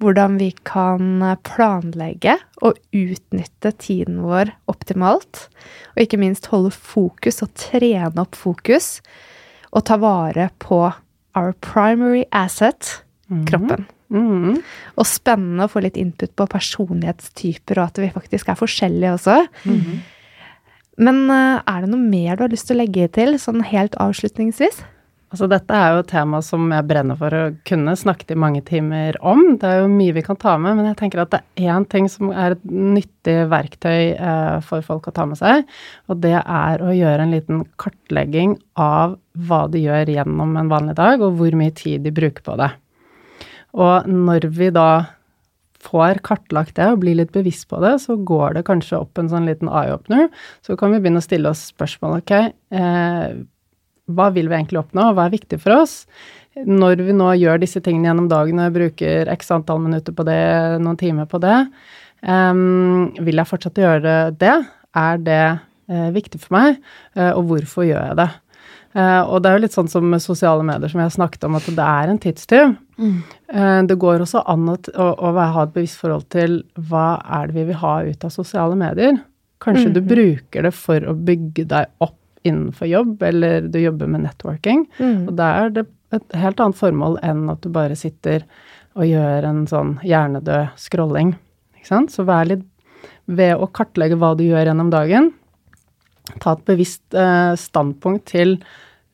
[0.00, 5.48] Hvordan vi kan planlegge og utnytte tiden vår optimalt.
[5.94, 8.98] Og ikke minst holde fokus og trene opp fokus.
[9.76, 10.82] Og ta vare på
[11.38, 13.02] our primary asset,
[13.46, 13.86] kroppen.
[14.10, 14.62] Mhm.
[14.98, 19.36] Og spennende å få litt input på personlighetstyper, og at vi faktisk er forskjellige også.
[20.98, 23.94] Men eh, er det noe mer du har lyst til å legge til, sånn helt
[24.02, 24.82] avslutningsvis?
[25.30, 28.64] Altså, dette er jo et tema som jeg brenner for å kunne snakke i mange
[28.66, 29.54] timer om.
[29.62, 31.86] Det er jo mye vi kan ta med, men jeg tenker at det er én
[31.86, 35.62] ting som er et nyttig verktøy eh, for folk å ta med seg,
[36.10, 39.14] og det er å gjøre en liten kartlegging av
[39.46, 42.72] hva de gjør gjennom en vanlig dag, og hvor mye tid de bruker på det.
[43.78, 44.90] Og når vi da
[45.80, 49.30] får kartlagt det og blir litt bevisst på det, så går det kanskje opp en
[49.30, 50.26] sånn liten eye-opener.
[50.66, 52.34] Så kan vi begynne å stille oss spørsmål, ok,
[52.74, 53.40] eh,
[54.16, 56.02] hva vil vi egentlig oppnå, hva er viktig for oss?
[56.58, 60.42] Når vi nå gjør disse tingene gjennom dagen og bruker x antall minutter på det,
[60.82, 61.56] noen timer på det,
[62.26, 64.56] um, vil jeg fortsatt gjøre det?
[64.98, 66.80] Er det uh, viktig for meg,
[67.14, 68.30] uh, og hvorfor gjør jeg det?
[68.90, 71.46] Uh, og det er jo litt sånn som med sosiale medier, som jeg har snakket
[71.46, 72.74] om, at det er en tidstyv.
[73.00, 77.56] Eh, Det går også an å, å, ha et bevisst forhold til hva er det
[77.56, 79.22] vi vil ha ut av sosiale medier.
[79.60, 84.24] Kanskje du bruker det for å bygge deg opp innenfor jobb, eller du jobber med
[84.24, 84.86] networking.
[85.28, 88.46] Og da er det et helt annet formål enn at du bare sitter
[88.98, 91.34] og gjør en sånn hjernedød scrolling.
[91.78, 92.12] Ikke sant?
[92.12, 92.66] Så vær litt
[93.30, 95.30] ved å kartlegge hva du gjør gjennom dagen.
[96.42, 98.56] Ta et bevisst eh, standpunkt til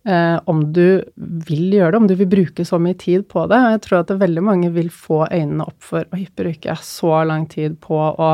[0.09, 3.61] eh, om du vil gjøre det, om du vil bruke så mye tid på det.
[3.61, 6.89] Og jeg tror at det veldig mange vil få øynene opp for Oi, bruker jeg
[6.89, 8.33] så lang tid på å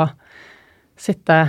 [0.99, 1.43] sitte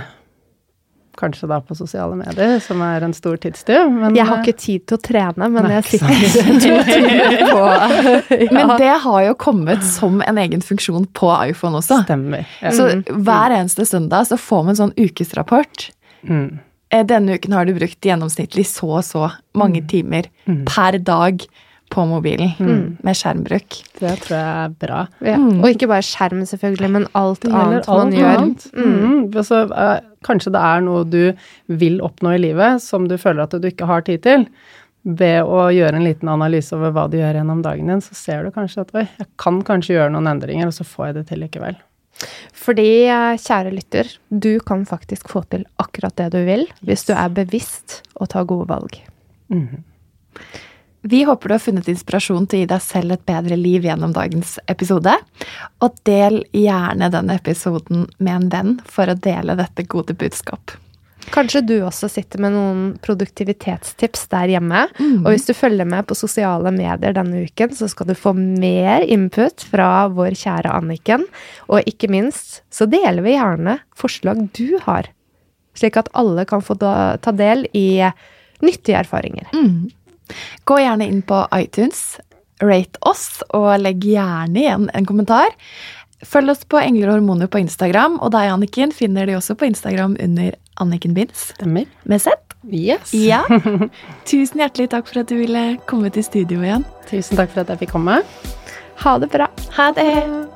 [1.18, 3.88] kanskje da på sosiale medier, som er en stor tidstyv.
[3.92, 7.64] Men Jeg har ikke tid til å trene, men Nei, jeg sitter to timer på
[7.64, 8.50] ja.
[8.54, 12.02] Men det har jo kommet som en egen funksjon på iPhone også.
[12.04, 12.46] stemmer.
[12.62, 12.72] Ja.
[12.76, 15.88] Så hver eneste søndag så får man en sånn ukesrapport.
[16.28, 16.58] Mm.
[16.94, 20.28] Eh, Denne uken har du brukt gjennomsnittlig så og så mange timer
[20.68, 21.42] per dag
[21.94, 22.54] på mobilen
[23.04, 23.78] med skjermbruk.
[24.00, 25.00] Det tror jeg er bra.
[25.24, 25.38] Ja.
[25.38, 28.38] Og ikke bare skjerm, selvfølgelig, men alt annet alt man alt gjør.
[28.42, 28.66] annet.
[28.74, 29.42] Mm.
[29.46, 31.20] Så, uh, kanskje det er noe du
[31.82, 34.48] vil oppnå i livet som du føler at du ikke har tid til.
[35.04, 38.44] Ved å gjøre en liten analyse over hva du gjør gjennom dagen din, så ser
[38.44, 41.26] du kanskje at oi, jeg kan kanskje gjøre noen endringer, og så får jeg det
[41.28, 41.76] til likevel.
[42.56, 47.12] Fordi, eh, kjære lytter, du kan faktisk få til akkurat det du vil, hvis du
[47.12, 48.96] er bevisst og tar gode valg.
[51.06, 54.14] Vi håper du har funnet inspirasjon til å gi deg selv et bedre liv gjennom
[54.16, 55.12] dagens episode.
[55.84, 60.72] Og del gjerne denne episoden med en venn for å dele dette gode budskap.
[61.32, 64.86] Kanskje du også sitter med noen produktivitetstips der hjemme.
[65.22, 69.04] Og hvis du følger med på sosiale medier denne uken, så skal du få mer
[69.04, 71.26] input fra vår kjære Anniken.
[71.68, 75.10] Og ikke minst så deler vi gjerne forslag du har,
[75.76, 78.04] slik at alle kan få ta del i
[78.64, 79.52] nyttige erfaringer.
[80.68, 82.18] Gå gjerne inn på iTunes,
[82.62, 85.52] rate oss, og legg gjerne igjen en kommentar.
[86.24, 89.68] Følg oss på Engler og hormoner på Instagram, og deg, Anniken, finner de også på
[89.68, 91.84] Instagram under Anniken Binds Stemmer.
[92.04, 92.32] med Z.
[92.72, 93.12] Yes.
[93.12, 93.42] Ja.
[94.30, 96.86] Tusen hjertelig takk for at du ville komme til studio igjen.
[97.10, 98.22] Tusen takk for at jeg fikk komme.
[99.04, 99.50] Ha det bra!
[99.76, 100.53] Ha det!